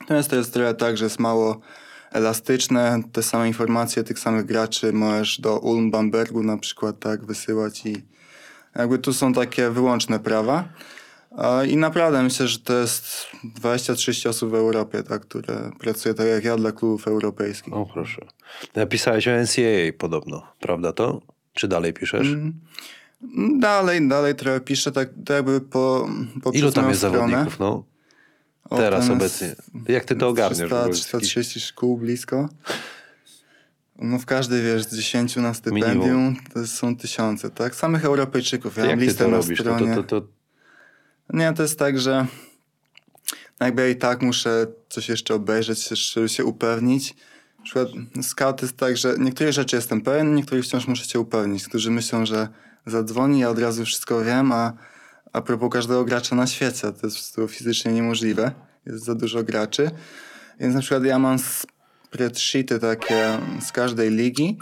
[0.01, 1.61] Natomiast to jest trochę tak, że jest mało
[2.11, 3.03] elastyczne.
[3.11, 8.03] Te same informacje tych samych graczy możesz do Ulm Bambergu na przykład tak wysyłać i
[8.75, 10.63] jakby tu są takie wyłączne prawa.
[11.67, 13.27] I naprawdę myślę, że to jest
[13.61, 17.73] 20-30 osób w Europie, tak, które pracuje tak jak ja dla klubów europejskich.
[17.73, 18.21] O proszę.
[18.75, 21.21] Napisałeś o NCAA podobno, prawda to?
[21.53, 22.27] Czy dalej piszesz?
[22.27, 22.53] Mm.
[23.59, 26.09] Dalej, dalej trochę piszę, tak, tak jakby po,
[26.43, 27.59] po Ilu tam jest zawodników?
[27.59, 27.83] No,
[28.69, 29.55] O, teraz obecnie.
[29.87, 30.57] Jak ty to ogarniasz?
[30.57, 32.49] 300, bo jest jakiś- 330 szkół blisko.
[33.99, 36.35] No w każdej, wiesz, z 10 na stypendium Minimum.
[36.53, 37.75] to są tysiące, tak?
[37.75, 38.77] Samych Europejczyków.
[38.77, 39.57] Ja Jak mam ty listę to na robisz?
[39.57, 39.95] To, stronie.
[39.95, 40.27] to, to, to,
[41.33, 42.27] Nie, to jest tak, że
[43.59, 47.15] jakby ja i tak muszę coś jeszcze obejrzeć, żeby się upewnić.
[47.59, 47.87] Na przykład
[48.21, 51.67] scout jest tak, że niektórych rzeczy jestem pewien, niektórych wciąż muszę się upewnić.
[51.67, 52.47] Którzy myślą, że
[52.85, 54.73] zadzwoni, ja od razu wszystko wiem, a
[55.33, 58.51] a propos każdego gracza na świecie, to jest prostu fizycznie niemożliwe.
[58.85, 59.91] Jest za dużo graczy.
[60.59, 64.57] Więc na przykład ja mam spreadsheety takie z każdej ligi.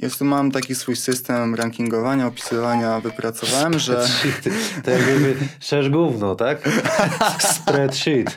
[0.00, 4.06] Po prostu mam taki swój system rankingowania, opisywania, wypracowałem, że...
[4.84, 6.58] to jakby szerz gówno, tak?
[7.38, 8.36] Spreadsheet.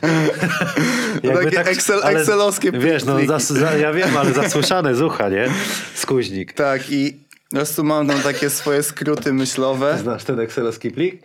[1.44, 5.48] takie Excel- excelowskie Wiesz, no zas, za, ja wiem, ale zasłyszane z ucha, nie?
[5.94, 6.52] Skuźnik.
[6.52, 7.16] Tak, i
[7.50, 9.98] po prostu mam tam takie swoje skróty myślowe.
[9.98, 11.22] Znasz ten excelowski plik?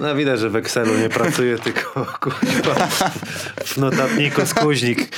[0.00, 2.88] No widać, że w Excelu nie pracuje, tylko kuźwa,
[3.64, 5.08] w notatniku skuźnik.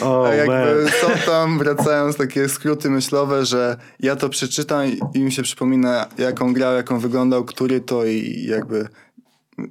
[0.00, 0.92] O, A jakby man.
[1.00, 6.52] są tam, wracając takie skróty myślowe, że ja to przeczytam i, mi się przypomina, jaką
[6.52, 8.88] grał, jaką wyglądał, który to i jakby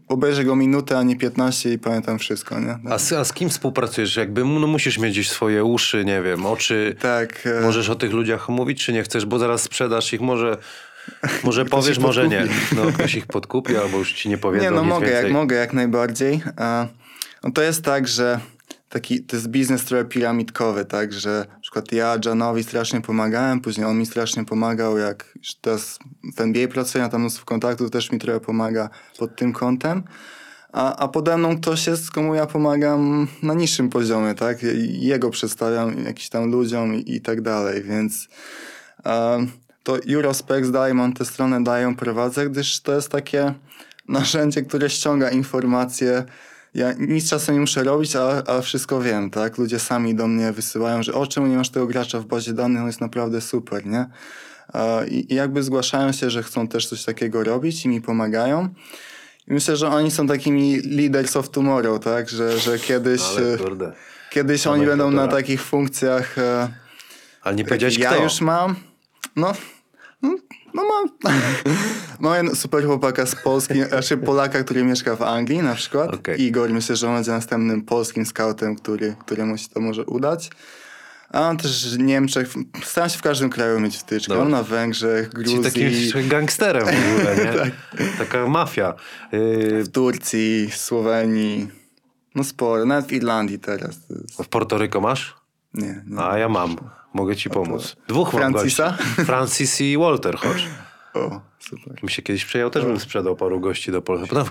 [0.07, 2.77] obejrzę go minutę, a nie 15 i pamiętam wszystko, nie?
[2.89, 4.15] A z, a z kim współpracujesz?
[4.15, 6.95] Jakby no, musisz mieć gdzieś swoje uszy, nie wiem, oczy.
[7.01, 7.47] Tak.
[7.47, 10.57] e, Możesz o tych ludziach mówić, czy nie chcesz, bo zaraz sprzedasz ich, może,
[11.43, 12.47] może powiesz, może nie.
[12.75, 15.23] No, ktoś ich podkupi, albo już ci nie powiedzą Nie, no nic mogę, więcej.
[15.23, 16.41] jak mogę, jak najbardziej.
[16.57, 16.87] A,
[17.43, 18.39] no to jest tak, że
[18.95, 23.87] taki, to jest biznes trochę piramidkowy, tak, że na przykład ja Janowi strasznie pomagałem, później
[23.87, 25.99] on mi strasznie pomagał, jak teraz
[26.35, 28.89] w NBA pracuję, tam mnóstwo kontaktów, też mi trochę pomaga
[29.19, 30.03] pod tym kątem.
[30.73, 34.57] A, a pode mną ktoś jest, komu ja pomagam na niższym poziomie, tak?
[34.87, 38.27] Jego przedstawiam jakimś tam ludziom i, i tak dalej, więc
[39.05, 39.51] um,
[39.83, 43.53] to Eurospecs mam tę stronę, dają, prowadzę, gdyż to jest takie
[44.07, 46.23] narzędzie, które ściąga informacje.
[46.75, 49.57] Ja nic czasem nie muszę robić, a, a wszystko wiem, tak?
[49.57, 52.81] Ludzie sami do mnie wysyłają, że o czemu nie masz tego gracza w bazie danych,
[52.81, 54.05] on jest naprawdę super, nie?
[55.07, 58.69] I, jakby zgłaszają się, że chcą też coś takiego robić i mi pomagają.
[59.47, 62.29] I myślę, że oni są takimi leaders of tomorrow, tak?
[62.29, 63.57] Że, że kiedyś, e,
[64.29, 66.37] kiedyś oni będą na takich funkcjach...
[66.37, 66.69] e,
[67.41, 68.23] Ale nie powiedziałeś ja kto.
[68.23, 68.75] już mam.
[69.35, 69.53] No,
[70.75, 71.33] no, mam.
[72.19, 76.13] Mam super chłopaka z Polski, znaczy Polaka, który mieszka w Anglii na przykład.
[76.13, 76.41] Okej.
[76.41, 80.49] Igor, myślę, że on będzie następnym polskim scoutem, który, któremu się to może udać.
[81.29, 82.53] A mam też w Niemczech,
[82.83, 84.35] staram się w każdym kraju mieć wtyczkę.
[84.35, 85.89] Mam na Węgrzech, Gruzji, takim
[86.29, 87.53] gangsterem w ogóle, nie?
[87.59, 87.71] Tak.
[88.17, 88.93] Taka mafia.
[89.31, 91.67] Yy, w Turcji, Słowenii.
[92.35, 93.99] No sporo, nawet w Irlandii teraz.
[94.09, 94.43] Jest...
[94.43, 95.35] w Portoryko masz?
[95.73, 96.19] Nie, nie.
[96.19, 96.75] A ja mam.
[97.15, 97.95] Mogę ci pomóc.
[98.07, 98.91] Dwóch mam Francisa?
[99.25, 100.67] Francis i Walter, chodź.
[101.13, 102.03] O, super.
[102.03, 104.35] Mi się kiedyś przyjął, też bym sprzedał paru gości do Polski.
[104.35, 104.45] No,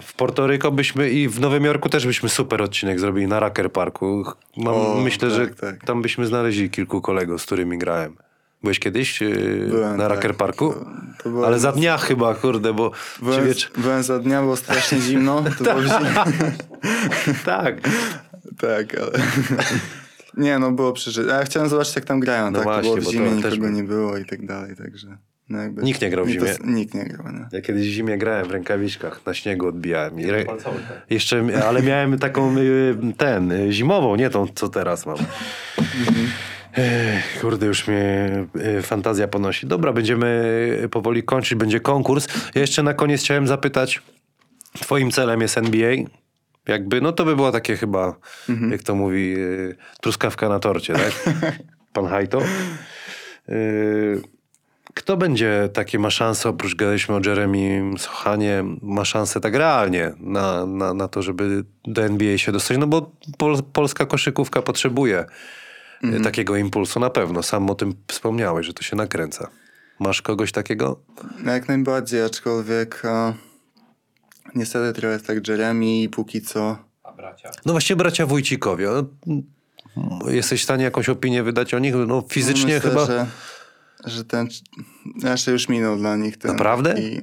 [0.00, 4.24] w Portoryko byśmy i w Nowym Jorku też byśmy super odcinek zrobili na Racker Parku.
[4.56, 5.84] Mam, O, myślę, tak, że tak.
[5.84, 8.16] tam byśmy znaleźli kilku kolegów, z którymi grałem.
[8.62, 10.16] Byłeś kiedyś yy, Byłem, na tak.
[10.16, 10.72] Racker Parku?
[11.22, 12.90] To- to Ale za dnia chyba, kurde, bo
[13.22, 13.70] Byłem, wiecz...
[13.78, 15.44] byłem za dnia, było strasznie zimno.
[15.58, 16.24] To było zimno.
[17.44, 17.74] tak.
[18.60, 19.10] Tak, ale...
[20.36, 21.28] Nie, no było przeżyte.
[21.28, 22.50] Ja chciałem zobaczyć, jak tam grają.
[22.50, 25.16] No tak, właśnie, to było bo w zimie, nikogo nie było i tak dalej, także...
[25.48, 26.74] No jakby, Nikt nie grał w mi to- zimie.
[26.74, 27.46] Nikt nie grał, nie.
[27.52, 30.20] Ja kiedyś w zimie grałem w rękawiczkach, na śniegu odbijałem.
[30.20, 30.44] I.
[30.46, 31.06] Palcowy, tak.
[31.10, 35.16] Jeszcze, ale miałem taką y, ten, y, zimową, nie tą, co teraz mam.
[37.40, 38.30] Kurde, już mnie
[38.78, 39.66] y, fantazja ponosi.
[39.66, 42.28] Dobra, będziemy powoli kończyć, będzie konkurs.
[42.54, 44.02] Ja jeszcze na koniec chciałem zapytać,
[44.80, 45.96] twoim celem jest NBA?
[46.68, 48.16] Jakby, no to by było takie chyba,
[48.70, 51.12] jak to mówi, y, truskawka na torcie, tak?
[51.92, 52.42] Pan Hajto.
[53.48, 54.22] Y,
[54.94, 60.66] kto będzie takie ma szansę, oprócz gadaliśmy o Jeremy Sochanie, ma szansę tak realnie na,
[60.66, 62.78] na, na to, żeby do NBA się dostać?
[62.78, 65.24] No bo pol, polska koszykówka potrzebuje
[66.04, 67.42] y, takiego impulsu na pewno.
[67.42, 69.50] Sam o tym wspomniałeś, że to się nakręca.
[70.00, 71.00] Masz kogoś takiego?
[71.44, 73.02] No jak najbardziej, aczkolwiek...
[73.04, 73.32] A...
[74.54, 76.78] Niestety trochę jest tak Jeremy i póki co...
[77.02, 77.50] A bracia?
[77.66, 78.86] No właśnie bracia Wójcikowie.
[78.86, 81.94] No, mm, Jesteś w stanie jakąś opinię wydać o nich?
[82.06, 83.06] No fizycznie myślę, chyba...
[83.06, 83.26] Że,
[84.04, 84.48] że ten...
[85.22, 86.52] Raczej już minął dla nich ten...
[86.52, 87.00] Naprawdę?
[87.00, 87.20] I...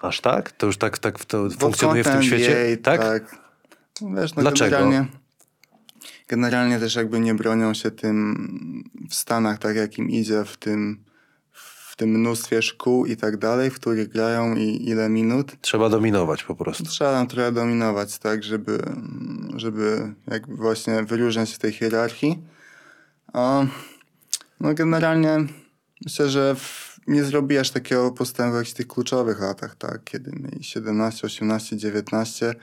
[0.00, 0.52] Aż tak?
[0.52, 2.60] To już tak, tak to Pod funkcjonuje w tym kątem świecie?
[2.60, 3.00] NBA, tak?
[3.00, 3.36] tak.
[4.16, 4.70] Wiesz, no Dlaczego?
[4.70, 5.06] Generalnie,
[6.28, 11.04] generalnie też jakby nie bronią się tym w Stanach, tak jak im idzie w tym
[11.96, 15.52] w tym mnóstwie szkół i tak dalej, w których grają i ile minut.
[15.60, 16.84] Trzeba dominować po prostu.
[16.84, 18.78] Trzeba trochę dominować, tak, żeby,
[19.54, 22.38] żeby jakby właśnie wyróżniać się w tej hierarchii.
[23.32, 23.64] A,
[24.60, 25.46] no generalnie
[26.04, 30.30] myślę, że w, nie zrobi aż takiego postępu jak w tych kluczowych latach, tak, kiedy
[30.30, 32.54] mieli 17, 18, 19.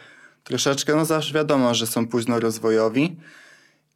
[0.44, 3.18] Troszeczkę, no zawsze wiadomo, że są późno rozwojowi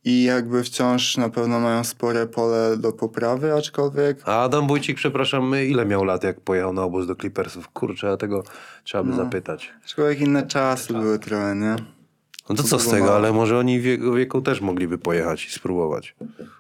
[0.06, 5.56] i jakby wciąż na pewno mają spore pole do poprawy, aczkolwiek A Adam Wójcik, przepraszam,
[5.68, 7.68] ile miał lat, jak pojechał na obóz do Clippersów?
[7.70, 8.44] Kurczę, a tego
[8.84, 9.72] trzeba by zapytać.
[9.86, 11.76] aczkolwiek inne czasy były trochę, nie?
[12.50, 13.16] No to co z tego, mało.
[13.18, 16.16] ale może oni w jego wieku też mogliby pojechać i spróbować.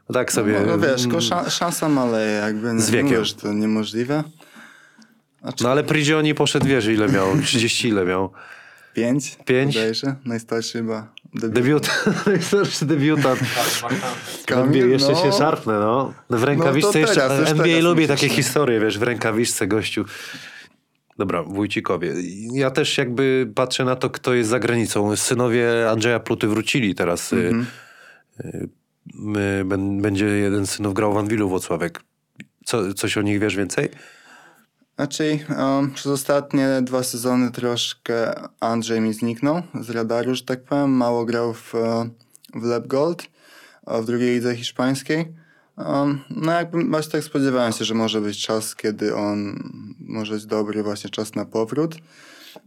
[0.10, 0.60] No tak sobie...
[0.60, 3.06] No, no wiesz, mm, szan- szansa maleje, jakby nie Z wiekiem.
[3.12, 4.24] mówię, że to niemożliwe.
[5.42, 7.28] Znaczy No ale Prigioni poszedł, wiesz ile miał?
[7.44, 8.32] 30 ile miał?
[8.94, 9.76] pięć, Pięć?
[9.76, 11.08] bodajże, najstarszy chyba.
[11.38, 11.90] Debiut.
[12.26, 13.40] Najstarszy debiutant.
[14.46, 15.24] Kamil, jeszcze no.
[15.24, 16.14] się szarpnę, no.
[16.30, 17.16] W rękawiczce No jeszcze...
[17.16, 20.06] teraz, NBA lubi takie historie, wiesz, w rękawiczce gościu.
[21.18, 22.14] Dobra, Wójcikowie.
[22.54, 25.16] Ja też jakby patrzę na to, kto jest za granicą.
[25.16, 27.34] Synowie Andrzeja Pluty wrócili teraz.
[27.34, 27.66] y, Mhm.
[28.46, 28.70] y,
[29.66, 32.02] bę- Będzie jeden synów grał w Anwilu Włocławek.
[32.66, 33.90] Co, coś o nich wiesz więcej?
[34.98, 40.92] Znaczy, um, przez ostatnie dwa sezony troszkę Andrzej mi zniknął z radaru, że tak powiem.
[40.92, 41.74] Mało grał w,
[42.56, 43.24] w Leb Gold,
[43.88, 45.34] w drugiej lidze hiszpańskiej.
[45.78, 49.60] Um, no jakby właśnie tak spodziewałem się, że może być czas, kiedy on
[50.00, 51.96] może być dobry właśnie czas na powrót.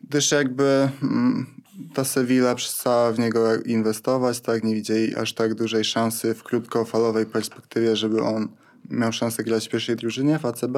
[0.08, 1.46] Gdyż jakby mm,
[1.94, 7.26] ta Sevilla przestała w niego inwestować, tak, nie widzieli aż tak dużej szansy w krótkofalowej
[7.26, 8.48] perspektywie, żeby on
[8.90, 10.76] miał szansę grać w pierwszej drużynie w ACB.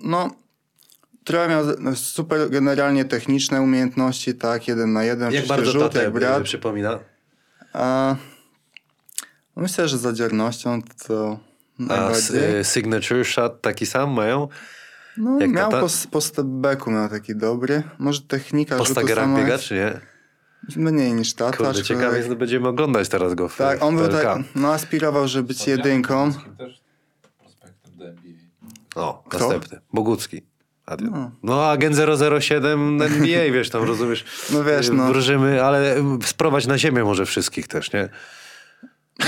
[0.00, 0.30] No,
[1.24, 1.64] trochę miał
[1.96, 6.42] super generalnie techniczne umiejętności, tak, jeden na jeden, Jak bardzo rzut, jak brat.
[6.42, 6.98] przypomina?
[7.72, 8.16] A,
[9.56, 11.38] no myślę, że za dzielnością to
[11.78, 12.60] A najbardziej.
[12.60, 14.48] y, signature shot taki sam mają?
[15.16, 15.86] No, jak miał tata?
[15.86, 17.82] po, po stepbacku miał taki dobry.
[17.98, 20.00] Może technika Po rzutu sama biega, jest czy nie?
[20.76, 21.56] mniej niż tata.
[21.56, 24.72] Kurde, aczkolwiek- ciekawe jest, będziemy oglądać teraz go w Tak, on w był tak, no
[24.72, 26.32] aspirował, żeby być jedynką.
[26.58, 26.80] Też.
[28.94, 29.38] O, Kto?
[29.38, 29.80] następny.
[29.92, 30.42] Bogucki.
[30.86, 31.12] Adrian.
[31.12, 31.30] No.
[31.42, 31.96] No, agent
[32.40, 34.24] 007 NBA, wiesz, tam rozumiesz.
[34.52, 35.06] No wiesz, no.
[35.06, 38.08] Wróżymy, ale sprowadź na ziemię może wszystkich też, nie?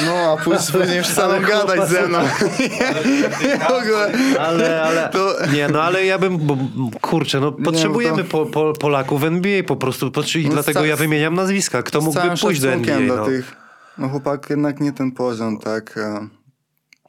[0.06, 2.18] No, a później, już samą gadać ze mną.
[3.80, 4.12] ogóle.
[4.38, 6.56] Ale, ale, To- nie, no ale ja bym, bo,
[7.00, 10.96] kurczę, no potrzebujemy to- po, po, Polaków w NBA po prostu, i No, dlatego ja
[10.96, 11.82] wymieniam nazwiska.
[11.82, 13.24] Kto mógłby pójść do NBA, no.
[13.24, 13.56] tych...
[13.98, 15.96] No chłopak jednak nie ten poziom, tak.
[15.98, 16.28] e,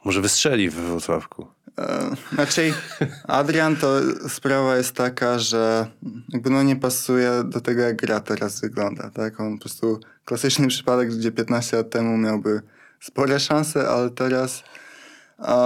[0.04, 1.46] Może wystrzeli w Wrocławku.
[2.32, 2.74] Znaczy,
[3.28, 5.86] Adrian to sprawa jest taka, że
[6.32, 9.40] jakby no nie pasuje do tego, jak gra teraz wygląda, tak?
[9.40, 12.62] On po prostu klasyczny przypadek, gdzie 15 lat temu miałby
[13.00, 14.64] spore szanse, ale teraz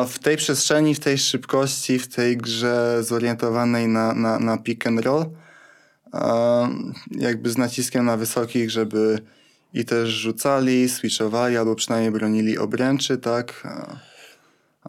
[0.08, 5.00] w tej przestrzeni, w tej szybkości, w tej grze zorientowanej na, na, na pick and
[5.00, 5.24] roll,
[7.10, 9.18] jakby z naciskiem na wysokich, żeby
[9.74, 13.62] i też rzucali, switchowali, albo przynajmniej bronili obręczy, tak?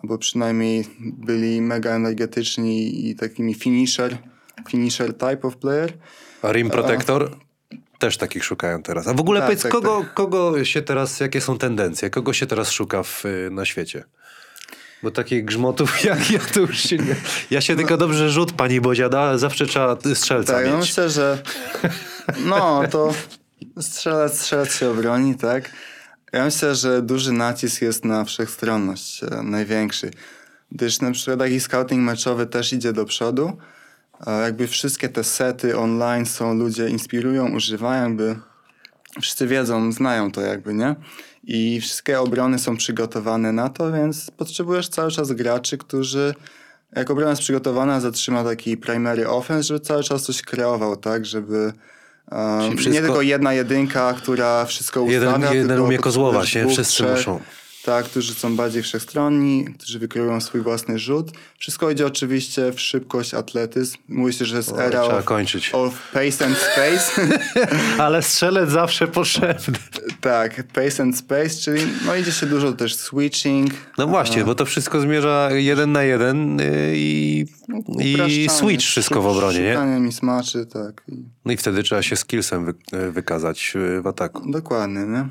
[0.04, 4.18] Albo przynajmniej byli mega energetyczni i takimi finisher,
[4.70, 5.94] finisher type of player.
[6.42, 7.38] A Rim Protector?
[8.00, 9.08] Też takich szukają teraz.
[9.08, 12.10] A w ogóle Tak, powiedz, tak, kogo, kogo się teraz, jakie są tendencje?
[12.10, 14.04] Kogo się teraz szuka w, y, na świecie?
[15.04, 17.16] Bo takich grzmotów jak ja to już się nie...
[17.52, 20.82] Ja się tylko dobrze rzut pani Boziada, zawsze trzeba strzelca Tak, no mieć.
[20.82, 21.44] myślę, że
[22.50, 23.14] no to
[23.82, 25.72] strzelec, strzelec się obroni, tak?
[26.34, 30.12] Ja myślę, że duży nacisk jest na wszechstronność, e, największy.
[30.72, 33.58] Gdyż na przykład taki scouting meczowy też idzie do przodu.
[34.44, 38.36] Jakby wszystkie te sety online są, ludzie inspirują, używają, jakby
[39.22, 40.96] wszyscy wiedzą, znają to jakby, nie?
[41.44, 46.34] I wszystkie obrony są przygotowane na to, więc potrzebujesz cały czas graczy, którzy
[46.96, 51.26] jak obrona jest przygotowana, zatrzyma taki primary offense, żeby cały czas coś kreował, tak?
[51.26, 51.74] Żeby
[52.32, 55.28] Czyli nie wszystko- tylko jedna jedynka, która wszystko ustawia.
[55.38, 56.68] Jeden, jeden umie kozłować, nie?
[56.68, 57.40] Wszyscy muszą.
[57.88, 61.32] Tak, którzy są bardziej wszechstronni, którzy wykreują swój własny rzut.
[61.58, 63.98] Wszystko idzie oczywiście w szybkość, atletyzm.
[64.10, 65.70] Mówi się, że jest O, era trzeba of, kończyć.
[65.74, 67.22] of pace and space.
[68.04, 69.78] Ale strzelec zawsze potrzebny.
[70.22, 73.72] tak, pace and space, czyli no idzie się dużo też switching.
[73.98, 77.46] No właśnie, bo to wszystko zmierza jeden na jeden y, i,
[78.00, 79.74] i upraszczanie, switch wszystko w obronie, nie?
[79.74, 81.04] Szukanie mismatchy, tak.
[81.08, 82.74] I, No i wtedy trzeba się skillsem wy,
[83.12, 84.52] wykazać y, w ataku.
[84.52, 85.30] dokładnie, nie?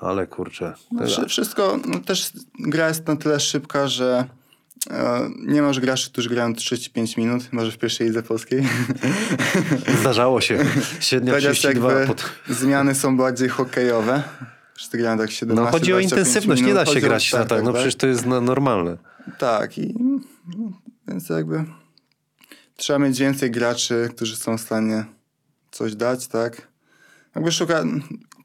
[0.00, 0.74] Ale kurczę.
[1.06, 4.24] Wszy- Wszystko, no też gra jest na tyle szybka, że
[4.90, 8.68] e, nie masz graczy, którzy grają 35 minut, może w pierwszej lidze polskiej.
[10.00, 10.64] Zdarzało się.
[11.00, 11.92] Średnia Teraz 32.
[11.92, 12.30] jakby Pod...
[12.48, 14.22] zmiany są bardziej hokejowe.
[14.74, 16.82] Wszyscy grają tak 17 No chodzi o 25 intensywność, nie minut.
[16.82, 18.96] da się Chodzi o- grać na tak, no przecież to jest no, normalne.
[19.38, 19.94] Tak i
[20.58, 20.70] no,
[21.08, 21.64] Więc jakby
[22.76, 25.04] trzeba mieć więcej graczy, którzy są w stanie
[25.70, 26.68] coś dać, tak?
[27.34, 27.84] Jakby szuka...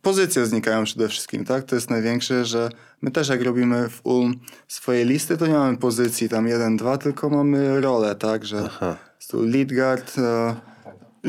[0.02, 1.64] Pozycje znikają przede wszystkim, tak?
[1.64, 2.70] To jest największe, że
[3.02, 6.97] my też jak robimy w Ulm swoje listy, to nie mamy pozycji tam jeden, dwa,
[6.97, 8.45] tylko mamy rolę, tak?
[8.45, 8.97] Że Aha.
[9.34, 10.56] lead guard, e,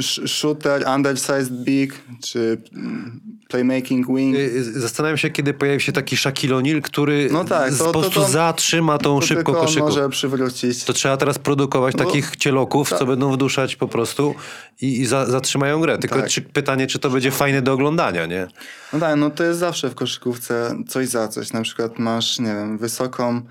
[0.01, 4.37] shooter, undersized big, czy mm, playmaking wing.
[4.37, 8.01] Y, Zastanawiam się, kiedy pojawi się taki Shaquille O'Neal, który No tak, to- po to-
[8.01, 9.81] prostu to- zatrzyma tą To on koszyku.
[9.83, 10.85] może przywrócić.
[10.85, 13.09] To trzeba teraz produkować No, takich cieloków, co tak.
[13.09, 14.35] będą wduszać po prostu
[14.81, 15.99] i, i za, zatrzymają grę.
[15.99, 16.29] Tylko Tak.
[16.31, 18.47] czy, pytanie, czy to będzie fajne do oglądania, nie?
[18.93, 21.53] No tak, no to jest zawsze w koszykówce coś za coś.
[21.53, 23.43] Na przykład masz, nie wiem, wysoką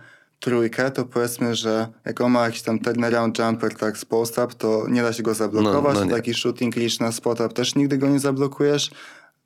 [0.41, 4.85] trójkę, to powiedzmy, że jak on ma jakiś tam turnaround jumper tak z post-up, to
[4.89, 5.93] nie da się go zablokować.
[5.93, 6.11] No, no nie.
[6.11, 8.91] Taki shooting reach na spot-up też nigdy go nie zablokujesz.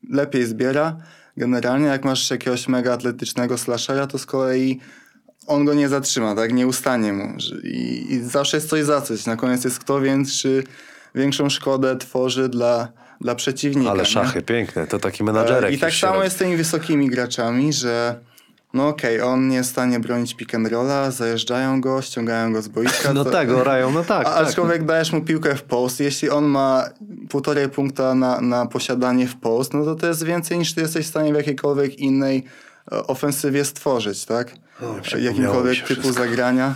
[0.10, 0.98] Lepiej zbiera.
[1.38, 4.80] Generalnie jak masz jakiegoś mega atletycznego slashera, to z kolei
[5.48, 6.54] on go nie zatrzyma, tak?
[6.54, 7.38] Nie ustanie mu.
[7.64, 9.26] I, I zawsze jest coś za coś.
[9.26, 10.64] Na koniec jest kto większy,
[11.16, 12.88] większą szkodę tworzy dla,
[13.22, 13.92] dla przeciwnika.
[13.92, 14.06] Ale nie?
[14.06, 14.88] szachy, piękne.
[14.88, 15.74] To taki menadżerek.
[15.74, 16.24] I tak samo robi.
[16.24, 18.20] jest z tymi wysokimi graczami, że
[18.76, 22.62] no okej, on nie jest w stanie bronić pick and rolla, zajeżdżają go, ściągają go
[22.62, 23.14] z boiska.
[23.14, 24.28] No to- tak, orają, no tak.
[24.28, 24.48] A, tak.
[24.48, 26.86] aczkolwiek dajesz mu piłkę w post, jeśli on ma
[27.30, 31.06] półtorej punkta na, na posiadanie w post, no to to jest więcej niż ty jesteś
[31.06, 32.44] w stanie w jakiejkolwiek innej
[32.92, 34.52] e, ofensywie stworzyć, tak?
[34.82, 36.24] O, mi Jakimkolwiek typu wszystko.
[36.24, 36.76] zagrania.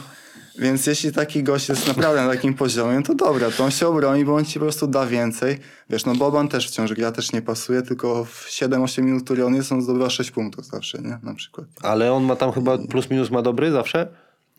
[0.60, 4.26] Więc jeśli taki gość jest naprawdę na takim poziomie, to dobra, to on się obroni,
[4.26, 5.60] bo on ci po prostu da więcej.
[5.90, 9.56] Wiesz, no Boban też wciąż gra, też nie pasuje, tylko w 7-8 minut, które on
[9.56, 11.20] jest, on zdobywa 6 punktów zawsze, nie?
[11.24, 11.68] Na przykład.
[11.82, 14.08] Ale on ma tam chyba plus minus ma dobry zawsze?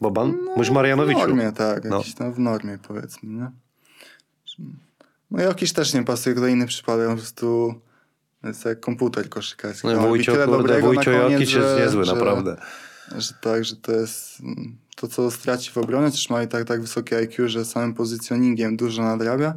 [0.01, 0.35] Boban?
[0.57, 1.19] Mówisz W Marianowiczu.
[1.21, 1.97] normie, tak, No.
[1.99, 3.51] jakiś tam w normie powiedzmy, nie?
[5.31, 7.75] No Jokiś też nie pasuje, to inny przypadek, po prostu
[8.45, 9.87] jest jak komputer koszykarski.
[9.87, 12.57] No, robi Wójcio, tyle kurde, dobrego Wójcio na koniec, Jokic jest że- niezły, że- naprawdę.
[13.19, 16.65] Że tak, że to jest mm, to, co straci w obronie, też ma i tak,
[16.65, 19.55] tak wysokie IQ, że samym pozycjoningiem dużo nadrabia,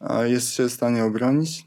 [0.00, 1.66] a jest się w stanie obronić.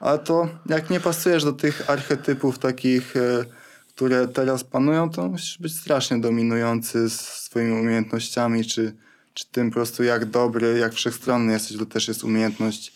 [0.00, 3.44] Ale to jak nie pasujesz do tych archetypów takich, e,
[3.88, 8.94] które teraz panują, to musisz być strasznie dominujący swoimi umiejętnościami, czy,
[9.34, 12.92] czy tym po prostu jak dobry, jak wszechstronny jesteś, to też jest umiejętność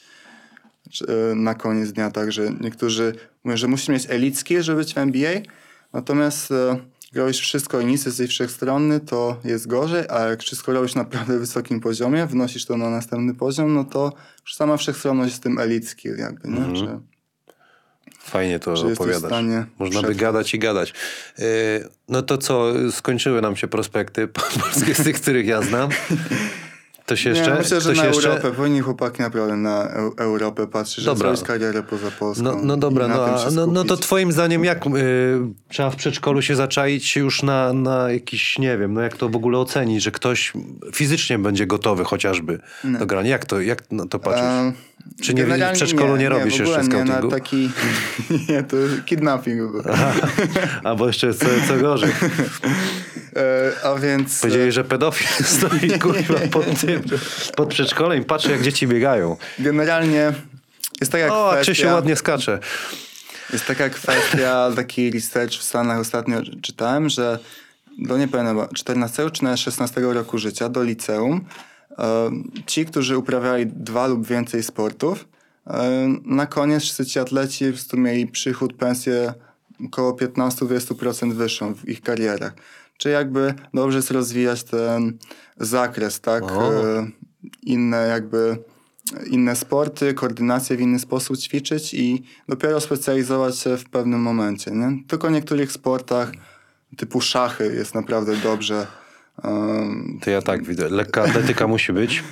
[1.09, 4.99] e, na koniec dnia, także niektórzy mówią, że musisz mieć elite skill, żeby być w
[4.99, 5.41] NBA,
[5.93, 10.95] natomiast e, robisz wszystko i nic, jesteś wszechstronny, to jest gorzej, a jak wszystko robisz
[10.95, 15.43] na naprawdę wysokim poziomie, wnosisz to na następny poziom, no to już sama wszechstronność jest
[15.43, 16.57] tym elite skill jakby, nie?
[16.57, 16.77] Mhm.
[16.77, 17.01] Że,
[18.19, 19.31] Fajnie to w opowiadasz.
[19.33, 20.17] Można by przetrwać.
[20.17, 20.95] gadać i gadać.
[21.39, 21.45] Yy,
[22.09, 24.29] no to co, skończyły nam się prospekty
[24.61, 25.91] polskie z tych, których ja znam.
[27.13, 27.51] To się jeszcze...
[27.51, 28.29] Nie, myślę, że na jeszcze...
[28.29, 31.29] Europę, powinni chłopaki naprawdę na Eu- Europę patrzeć, Dobra.
[31.29, 32.45] że zrobić karierę poza Polską.
[32.45, 34.91] No, no dobra, no, a, no, no to twoim zdaniem jak y,
[35.69, 39.37] trzeba w przedszkolu się zaczaić już na, na jakiś, nie wiem, no jak to w
[39.37, 40.53] ogóle ocenić, że ktoś
[40.95, 43.31] fizycznie będzie gotowy chociażby do grania?
[43.31, 44.45] Jak to, jak na to patrzysz?
[44.45, 44.73] Em,
[45.23, 47.37] Czy nie, w przedszkolu nie, robisz w ogóle jeszcze nie, na scoutingu?
[47.37, 47.71] taki,
[48.49, 49.57] nie, to kidnapping.
[49.59, 49.83] był.
[50.85, 52.11] Albo jeszcze co, co gorzej.
[53.37, 54.41] E, a więc...
[54.41, 57.02] Powiedzieli, że pedofil stoi kurwa pod tym,
[57.57, 59.37] pod przedszkolem i patrzy jak dzieci biegają.
[59.59, 60.33] Generalnie
[61.01, 61.73] jest taka O, kwestia...
[61.73, 62.59] Krzysiu ładnie skacze.
[63.53, 67.39] Jest taka kwestia, taki research w Stanach ostatnio czytałem, że
[67.99, 71.45] do nie pamiętam, chyba 14 czy nawet 16 roku życia, do liceum,
[71.99, 72.31] e,
[72.67, 75.29] ci, którzy uprawiali dwa lub więcej sportów,
[75.67, 79.35] e, na koniec wszyscy ci atleci po prostu mieli przychód, pensję
[79.87, 82.53] około 15-20% wyższą w ich karierach.
[82.97, 85.19] Czyli jakby dobrze jest rozwijać ten
[85.63, 86.43] zakres, tak?
[86.53, 86.73] O.
[86.99, 87.07] E,
[87.63, 88.59] Inne jakby
[89.27, 94.71] inne sporty, koordynację w inny sposób ćwiczyć i dopiero specjalizować się w pewnym momencie.
[94.71, 94.99] Nie?
[95.09, 96.33] Tylko w niektórych sportach
[96.97, 98.87] typu szachy jest naprawdę dobrze.
[99.45, 100.89] Um, To ja tak widzę.
[100.89, 102.23] Lekka atletyka musi być.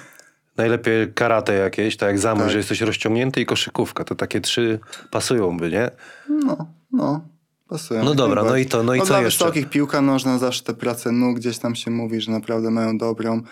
[0.56, 2.50] Najlepiej karate jakieś, tak jak zamój, Tak.
[2.52, 4.04] że jesteś rozciągnięty i koszykówka.
[4.04, 4.78] To takie trzy
[5.10, 5.90] pasują by, nie?
[6.28, 7.20] no, no,
[7.70, 8.04] pasują.
[8.04, 9.44] No dobra, no i to- no i co dla jeszcze?
[9.44, 13.42] wysokich piłka nożna zawsze te prace nóg gdzieś tam się mówi, że naprawdę mają dobrą.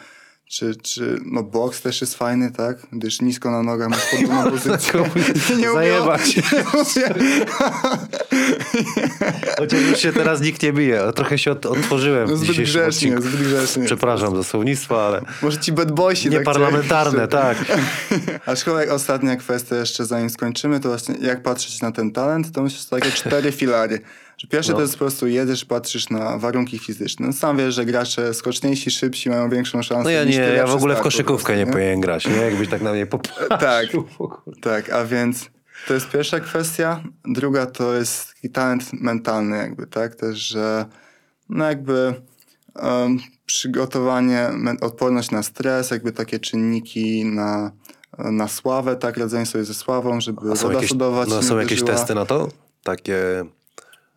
[0.50, 2.86] Czy, czy no boks też jest fajny, tak?
[2.92, 5.10] Gdyż nisko na nogach masz podobną pozycję.
[5.58, 6.36] Nie o- Zajebać.
[6.36, 6.42] nie
[6.74, 7.14] mówię-
[9.58, 11.12] Chociaż już się teraz nikt nie bije.
[11.14, 13.36] Trochę się od, otworzyłem w No zbyt dzisiejszym grzecznie, odcinku.
[13.36, 13.84] zbyt grzecznie.
[13.84, 17.58] Przepraszam za słownictwo, ale Może ci bad boysi tak nieparlamentarne, tak.
[18.46, 22.78] Aczkolwiek ostatnia kwestia jeszcze zanim skończymy, to właśnie jak patrzeć na ten talent, to myślę,
[22.78, 24.00] że takie cztery filary.
[24.50, 24.76] Pierwszy No.
[24.76, 27.26] to jest po prostu jedziesz, patrzysz na warunki fizyczne.
[27.26, 30.74] No, sam wiesz, że gracze skoczniejsi, szybsi mają większą szansę No ja nie, ja w
[30.74, 32.36] ogóle w koszykówkę prostu, nie powinien grać, nie?
[32.36, 33.48] Jakbyś tak na mnie popatrzył.
[33.48, 33.86] Tak.
[34.18, 34.42] w.
[34.60, 35.50] Tak, a więc
[35.88, 37.02] to jest pierwsza kwestia.
[37.24, 40.14] Druga to jest taki talent mentalny jakby, tak?
[40.14, 40.86] Też, że
[41.48, 42.14] no jakby
[42.74, 47.72] em, przygotowanie, odporność na stres, jakby takie czynniki na,
[48.18, 52.14] na sławę, tak, radzenie sobie ze sławą, żeby A są jakieś, no, są jakieś testy
[52.14, 52.48] na to?
[52.82, 53.44] Takie,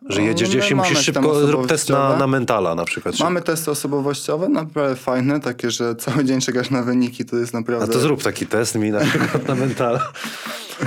[0.08, 3.18] że No, jedziesz gdzieś i musisz szybko, zrób test na, na mentala na przykład.
[3.20, 7.58] Mamy testy osobowościowe, naprawdę fajne, takie, że cały dzień czekasz na wyniki, to jest A
[7.58, 7.92] naprawdę...
[7.92, 10.12] to zrób taki test mi na przykład na mentala.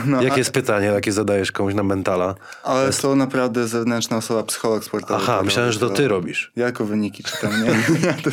[0.06, 2.36] No, Jakie a- jest pytanie, jakie zadajesz komuś na mentala?
[2.64, 5.24] Ale to naprawdę zewnętrzna osoba, psycholog sportowy.
[5.24, 6.52] Aha, myślałem, że to ty robisz.
[6.56, 7.70] Jako wyniki czytam, nie?
[8.08, 8.32] nie, to...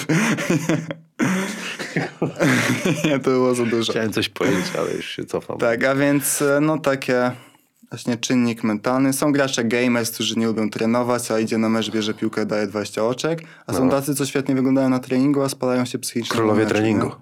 [3.24, 3.93] to było za dużo.
[3.93, 5.59] Chciałem coś powiedzieć, ale już się cofam.
[5.59, 7.33] Tak, a więc e, no takie
[7.93, 9.12] właśnie czynnik mentalny.
[9.12, 13.05] Są gracze gamers, którzy nie lubią trenować, a idzie na mecz, bierze piłkę, daje 20
[13.05, 13.43] oczek.
[13.66, 13.90] A są No.
[13.90, 16.36] tacy, co świetnie wyglądają na treningu, a spalają się psychicznie.
[16.36, 17.07] Królowie meczu, treningu.
[17.07, 17.12] nie?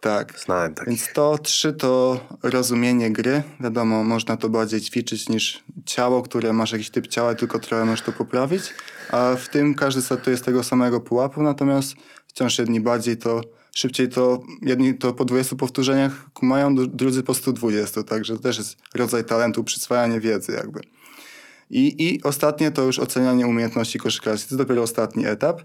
[0.00, 0.38] Tak.
[0.38, 0.86] Znałem tak.
[0.88, 3.42] Więc to trzy to rozumienie gry.
[3.60, 8.02] Wiadomo, można to bardziej ćwiczyć niż ciało, które masz jakiś typ ciała, tylko trochę możesz
[8.02, 8.62] to poprawić.
[9.10, 11.94] A w tym każdy startuje z tego samego pułapu, natomiast
[12.26, 13.40] wciąż jedni bardziej to
[13.78, 18.58] szybciej to, jedni to po 20 powtórzeniach kumają, dru- drudzy po 120, także to też
[18.58, 20.80] jest rodzaj talentu, przyswajanie wiedzy jakby.
[21.70, 24.48] I, I ostatnie to już ocenianie umiejętności koszykarskich.
[24.48, 25.62] To jest dopiero ostatni etap.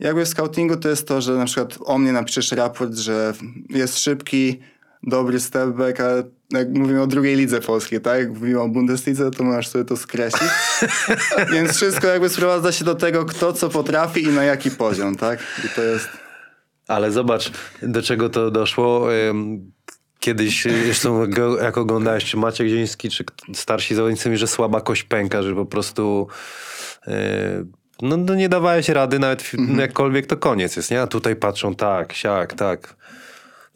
[0.00, 3.32] Jakby w scoutingu to jest to, że na przykład o mnie napiszesz raport, że
[3.70, 4.60] jest szybki,
[5.02, 6.08] dobry stepback, a
[6.50, 8.18] jak mówimy o drugiej lidze polskiej, tak?
[8.18, 10.50] Jak mówimy o Bundeslidze, to możesz sobie to skreślić.
[11.52, 15.38] Więc wszystko jakby sprowadza się do tego, kto co potrafi i na jaki poziom, tak?
[15.64, 16.08] I to jest...
[16.90, 17.50] Ale zobacz,
[17.82, 19.06] do czego to doszło.
[20.20, 21.26] Kiedyś, y, zresztą
[21.62, 23.24] jak oglądałeś, czy Maciek Dzieński, czy
[23.54, 26.28] starsi zawodnicy mi, że słaba kość pęka, że po prostu
[27.06, 27.14] yy,
[28.02, 31.02] no, no nie dawałeś rady, nawet f- jakkolwiek to koniec jest, nie?
[31.02, 32.96] A tutaj patrzą tak, siak, tak.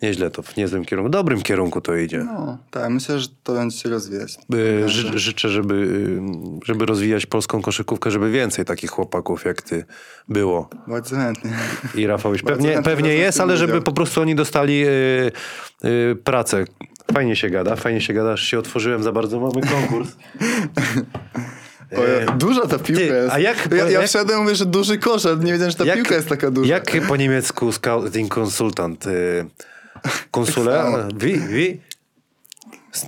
[0.04, 2.18] Nieźle to, w niezłym kierunku, dobrym kierunku to idzie.
[2.24, 4.36] No, tak, myślę, że to będzie się rozwijać.
[4.54, 6.20] Y, Ży, życzę, żeby, y,
[6.66, 9.84] żeby rozwijać polską koszykówkę, żeby więcej takich chłopaków jak ty
[10.28, 10.68] było.
[10.86, 11.50] Bardzo chętnie.
[11.94, 15.32] I Rafał już pewnie, chętnie pewnie jest, ale żeby po prostu oni dostali y,
[15.84, 16.64] y, pracę.
[17.14, 20.08] Fajnie się gada, fajnie się gada, aż się otworzyłem za bardzo, mamy konkurs.
[21.98, 23.32] O, ja, duża ta piłka ty, jest.
[23.32, 25.84] a jak- ja, ja jak- wszedłem mówię, że duży kosz, ale nie wiedziałem, że ta
[25.84, 26.74] Jak- piłka jest taka duża.
[26.74, 29.06] Jak po niemiecku scouting konsultant?
[29.06, 29.46] Y,
[30.30, 30.72] konsule?
[30.72, 30.98] Tak samo.
[31.16, 31.80] Wi, wi?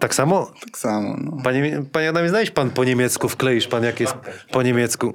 [0.01, 0.53] Tak samo?
[0.61, 1.43] Tak samo, no.
[1.45, 4.15] Panie, panie Adamie, znajdź pan po niemiecku, wkleisz pan jak jest
[4.51, 5.15] po niemiecku.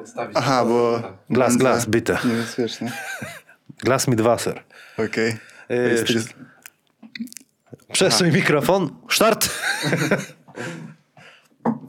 [0.00, 0.36] Odstawić.
[0.36, 1.02] Aha, bo...
[1.30, 2.18] Glas, będzie glas, bitte.
[2.24, 2.92] Niebezpieczne.
[3.84, 4.62] Glas mit Wasser.
[5.08, 5.36] Okej.
[5.68, 6.34] E, Jest- jest-
[7.92, 8.90] Przesuń mikrofon.
[9.10, 9.48] Start!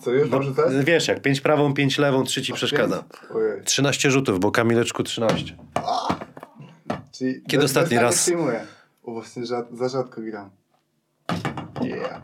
[0.01, 0.85] Co, już może też?
[0.85, 3.03] Wiesz jak, pięć prawą, pięć lewą, trzy ci przeszkadza.
[3.35, 3.63] Ojej.
[3.63, 5.55] 13 rzutów, bo Kamileczku 13.
[7.19, 8.15] Czyli Kiedy ostatni tak raz?
[8.15, 8.65] nie przyjmuję.
[9.03, 10.49] O, właśnie rzad, za rzadko gram.
[11.81, 12.21] Yeah.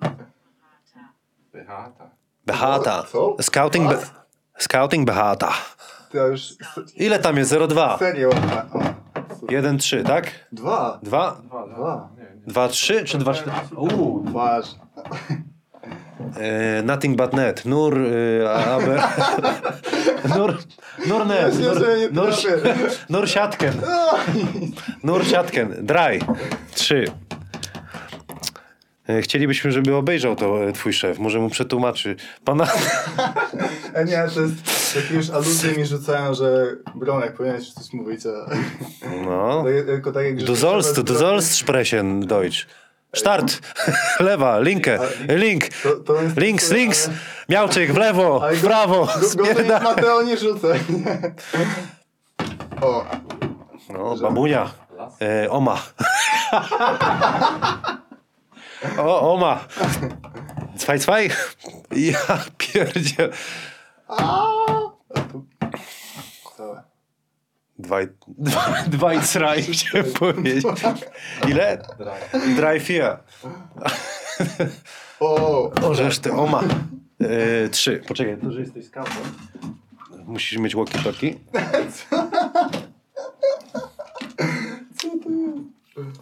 [1.52, 2.10] Behata.
[2.46, 3.02] Behata.
[3.12, 3.36] Co?
[3.40, 3.98] Scouting, be,
[4.58, 5.52] scouting Behata.
[6.14, 6.54] Ja już...
[6.96, 7.52] Ile tam jest?
[7.52, 7.98] 0,2.
[7.98, 8.30] Serio?
[8.32, 8.80] A, o.
[9.46, 10.30] 1-3, tak?
[10.52, 10.98] Dwa.
[11.02, 11.40] 2?
[11.44, 12.10] Dwa, Dwa.
[12.16, 12.46] Nie, nie.
[12.46, 13.52] 2, 3 czy 2, 4?
[13.76, 14.24] Uuu.
[14.30, 14.74] Twarz.
[16.40, 17.64] E, nothing but net.
[17.64, 19.02] Nur, e, aber...
[20.36, 20.58] Nur,
[21.06, 21.58] nur net.
[21.58, 21.74] Nur,
[22.12, 22.30] nur,
[23.08, 23.72] nur siatken.
[25.02, 25.86] Nur siatken.
[25.86, 26.20] Dry.
[26.74, 27.04] 3.
[29.08, 31.18] E, Chcielibyśmy, żeby obejrzał to e, twój szef.
[31.18, 32.16] Może mu przetłumaczy.
[32.44, 32.66] Pana...
[33.94, 34.54] A nie, to jest...
[34.94, 38.50] Takie już aluzje mi rzucają, że Bronek powinieneś coś mówić, a...
[39.24, 39.64] No.
[39.64, 40.36] Tak- Tylko tak jak...
[40.36, 42.66] Du sollst, du sollst sprechen Deutsch.
[43.14, 43.60] Start.
[44.20, 44.98] Lewa, linkę,
[45.28, 45.68] link.
[45.82, 47.10] To- to jest- Links, ale- links.
[47.48, 49.08] Miałczyk w lewo, Ale w prawo.
[49.36, 50.74] Go, to Mateo nie rzucę.
[52.80, 53.04] o,
[53.92, 54.70] No, babunia.
[55.22, 55.78] E, oma.
[58.98, 59.60] o, oma.
[60.76, 61.30] Zwei, zwei.
[61.90, 62.18] Ja
[62.58, 63.28] pierdzie.
[66.56, 66.82] całe.
[67.80, 68.08] Dwaj,
[68.48, 70.64] dwa- dwaj traj, chciałem powiedzieć.
[71.48, 71.82] Ile?
[72.56, 73.16] Drei, vier.
[75.20, 76.62] O, O, żeż ty, oma.
[77.20, 78.02] E, trzy.
[78.08, 79.12] Poczekaj, to, że jesteś scoutem.
[80.26, 81.34] Musisz mieć walkie-talkie.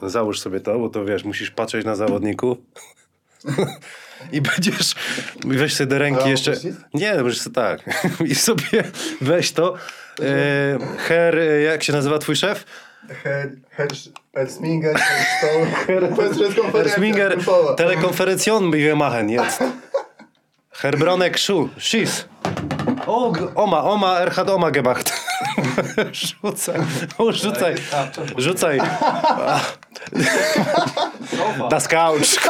[0.02, 2.59] Załóż sobie to, bo to wiesz, musisz patrzeć na zawodników.
[4.32, 4.94] I będziesz.
[5.46, 6.54] Weź sobie do ręki jeszcze.
[6.94, 8.04] Nie, no możesz sobie tak.
[8.26, 8.84] I sobie
[9.20, 9.74] weź to.
[10.21, 12.64] E, her, e, jak się nazywa twój szef?
[13.09, 13.89] Her, her,
[16.73, 17.75] Hersminger, grupowa.
[17.75, 19.64] Telekonferencjon machen jetzt.
[20.71, 22.25] Herbronek Schu, schieß.
[23.07, 25.12] O, Oma, Oma, er hat Oma gemacht.
[26.12, 26.81] Rzucaj,
[27.19, 27.75] o, rzucaj,
[28.37, 28.79] rzucaj.
[31.71, 32.39] Das Couch.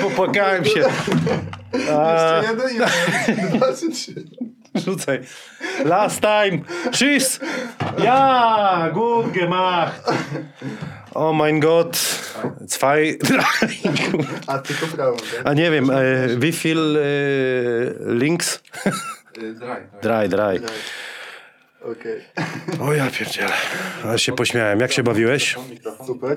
[0.00, 0.84] popłakałem się.
[1.92, 2.78] A, jeden i
[3.56, 4.14] dwa trzy.
[4.74, 5.20] rzucaj.
[5.84, 6.58] Last time.
[6.90, 7.40] Tschüss.
[8.04, 10.02] Ja, gut gemacht.
[11.14, 11.96] Oh mein Gott.
[12.66, 13.78] Zwei, drei.
[14.46, 15.46] A tylko prawo, tak?
[15.46, 18.60] A nie wiem, e, wie viel e, links?
[19.38, 19.88] Y, Dry.
[20.02, 20.60] Dry, dry.
[21.92, 22.20] Okej.
[22.80, 23.52] O ja pierdzielę.
[24.04, 24.80] Ale się pośmiałem.
[24.80, 25.56] Jak się bawiłeś?
[26.06, 26.36] Super.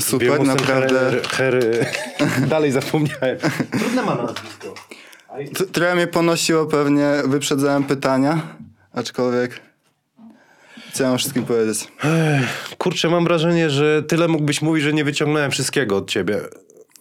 [0.00, 1.10] Super, naprawdę.
[1.30, 1.86] Her, her,
[2.48, 3.38] dalej zapomniałem.
[3.78, 4.74] Trudne ma nazwisko.
[5.72, 8.40] Trochę mnie ponosiło pewnie, wyprzedzałem pytania,
[8.92, 9.60] aczkolwiek
[10.90, 11.88] chciałem wszystkim powiedzieć.
[12.78, 16.40] Kurczę, mam wrażenie, że tyle mógłbyś mówić, że nie wyciągnąłem wszystkiego od ciebie.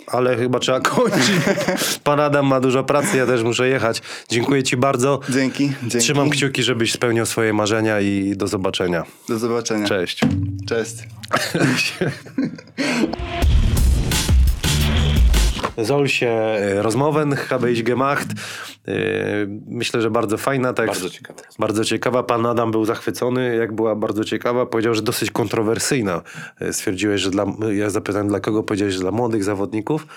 [0.08, 1.32] Ale chyba trzeba kończyć.
[2.04, 4.02] Pan Adam ma dużo pracy, ja też muszę jechać.
[4.30, 5.20] Dziękuję ci bardzo.
[5.30, 5.98] Dzięki, dzięki.
[5.98, 9.04] Trzymam kciuki, żebyś spełniał swoje marzenia i do zobaczenia.
[9.30, 9.88] Do zobaczenia.
[9.88, 10.20] Cześć.
[10.68, 10.96] Cześć.
[15.78, 18.28] Zolsie e, Rozmowen, habe ich gemacht.
[18.88, 18.94] E,
[19.68, 20.74] Myślę, że bardzo fajna.
[20.74, 21.42] Tak, Bardzo ciekawa.
[21.60, 22.24] Bardzo ciekawa.
[22.24, 24.66] Pan Adam był zachwycony, jak była bardzo ciekawa.
[24.66, 26.22] Powiedział, że dosyć kontrowersyjna.
[26.60, 27.46] E, Stwierdziłeś, że dla...
[27.74, 30.08] Ja zapytałem, dla kogo powiedziałeś, że dla młodych zawodników.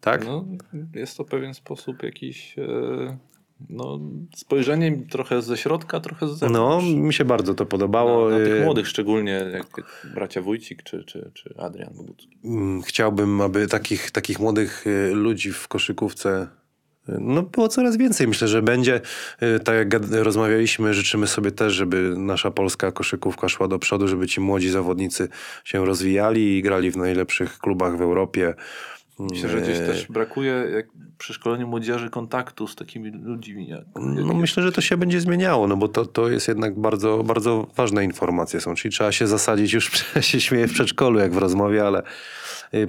[0.00, 0.24] Tak?
[0.24, 0.44] No,
[0.94, 3.16] jest to pewien sposób jakiś, e,
[3.70, 4.00] no,
[4.36, 6.86] spojrzenie trochę ze środka, trochę z No, zewnątrz.
[6.88, 8.30] mi się bardzo to podobało.
[8.30, 9.66] na, na E, tych młodych szczególnie, jak
[10.14, 12.38] bracia Wójcik czy, czy, czy Adrian Bogucki.
[12.44, 16.48] Mm, Chciałbym, aby takich, takich młodych y, ludzi w koszykówce
[17.08, 18.28] y, no, było coraz więcej.
[18.28, 19.00] Myślę, że będzie.
[19.64, 24.40] Tak jak rozmawialiśmy, życzymy sobie też, żeby nasza polska koszykówka szła do przodu, żeby ci
[24.40, 25.28] młodzi zawodnicy
[25.64, 28.54] się rozwijali i grali w najlepszych klubach w Europie.
[29.18, 30.86] Myślę, że gdzieś E, też brakuje jak
[31.18, 33.68] przy szkoleniu młodzieży kontaktu z takimi ludźmi.
[33.68, 37.22] Jak, No myślę, że to się będzie zmieniało, no bo to, to jest jednak bardzo,
[37.24, 39.90] bardzo ważne informacje są, czyli trzeba się zasadzić już,
[40.20, 42.02] się śmieję w przedszkolu jak w rozmowie, ale
[42.74, 42.88] y,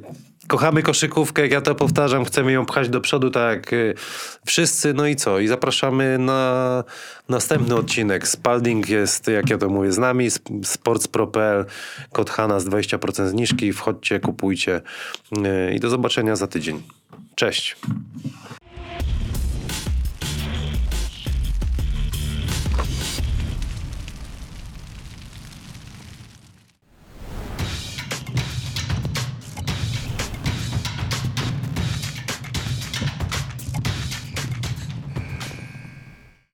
[0.50, 3.96] kochamy koszykówkę, jak ja to powtarzam, chcemy ją pchać do przodu tak jak y,
[4.46, 5.40] wszyscy, no i co?
[5.40, 6.84] I zapraszamy na
[7.30, 8.28] następny odcinek.
[8.28, 11.66] Spalding jest, jak ja to mówię, z nami, Sp- sportspro.pl,
[12.12, 14.82] kod Hanas 20% zniżki, wchodźcie, kupujcie
[15.38, 16.84] y, i do zobaczenia za tydzień.
[17.36, 17.76] Cześć.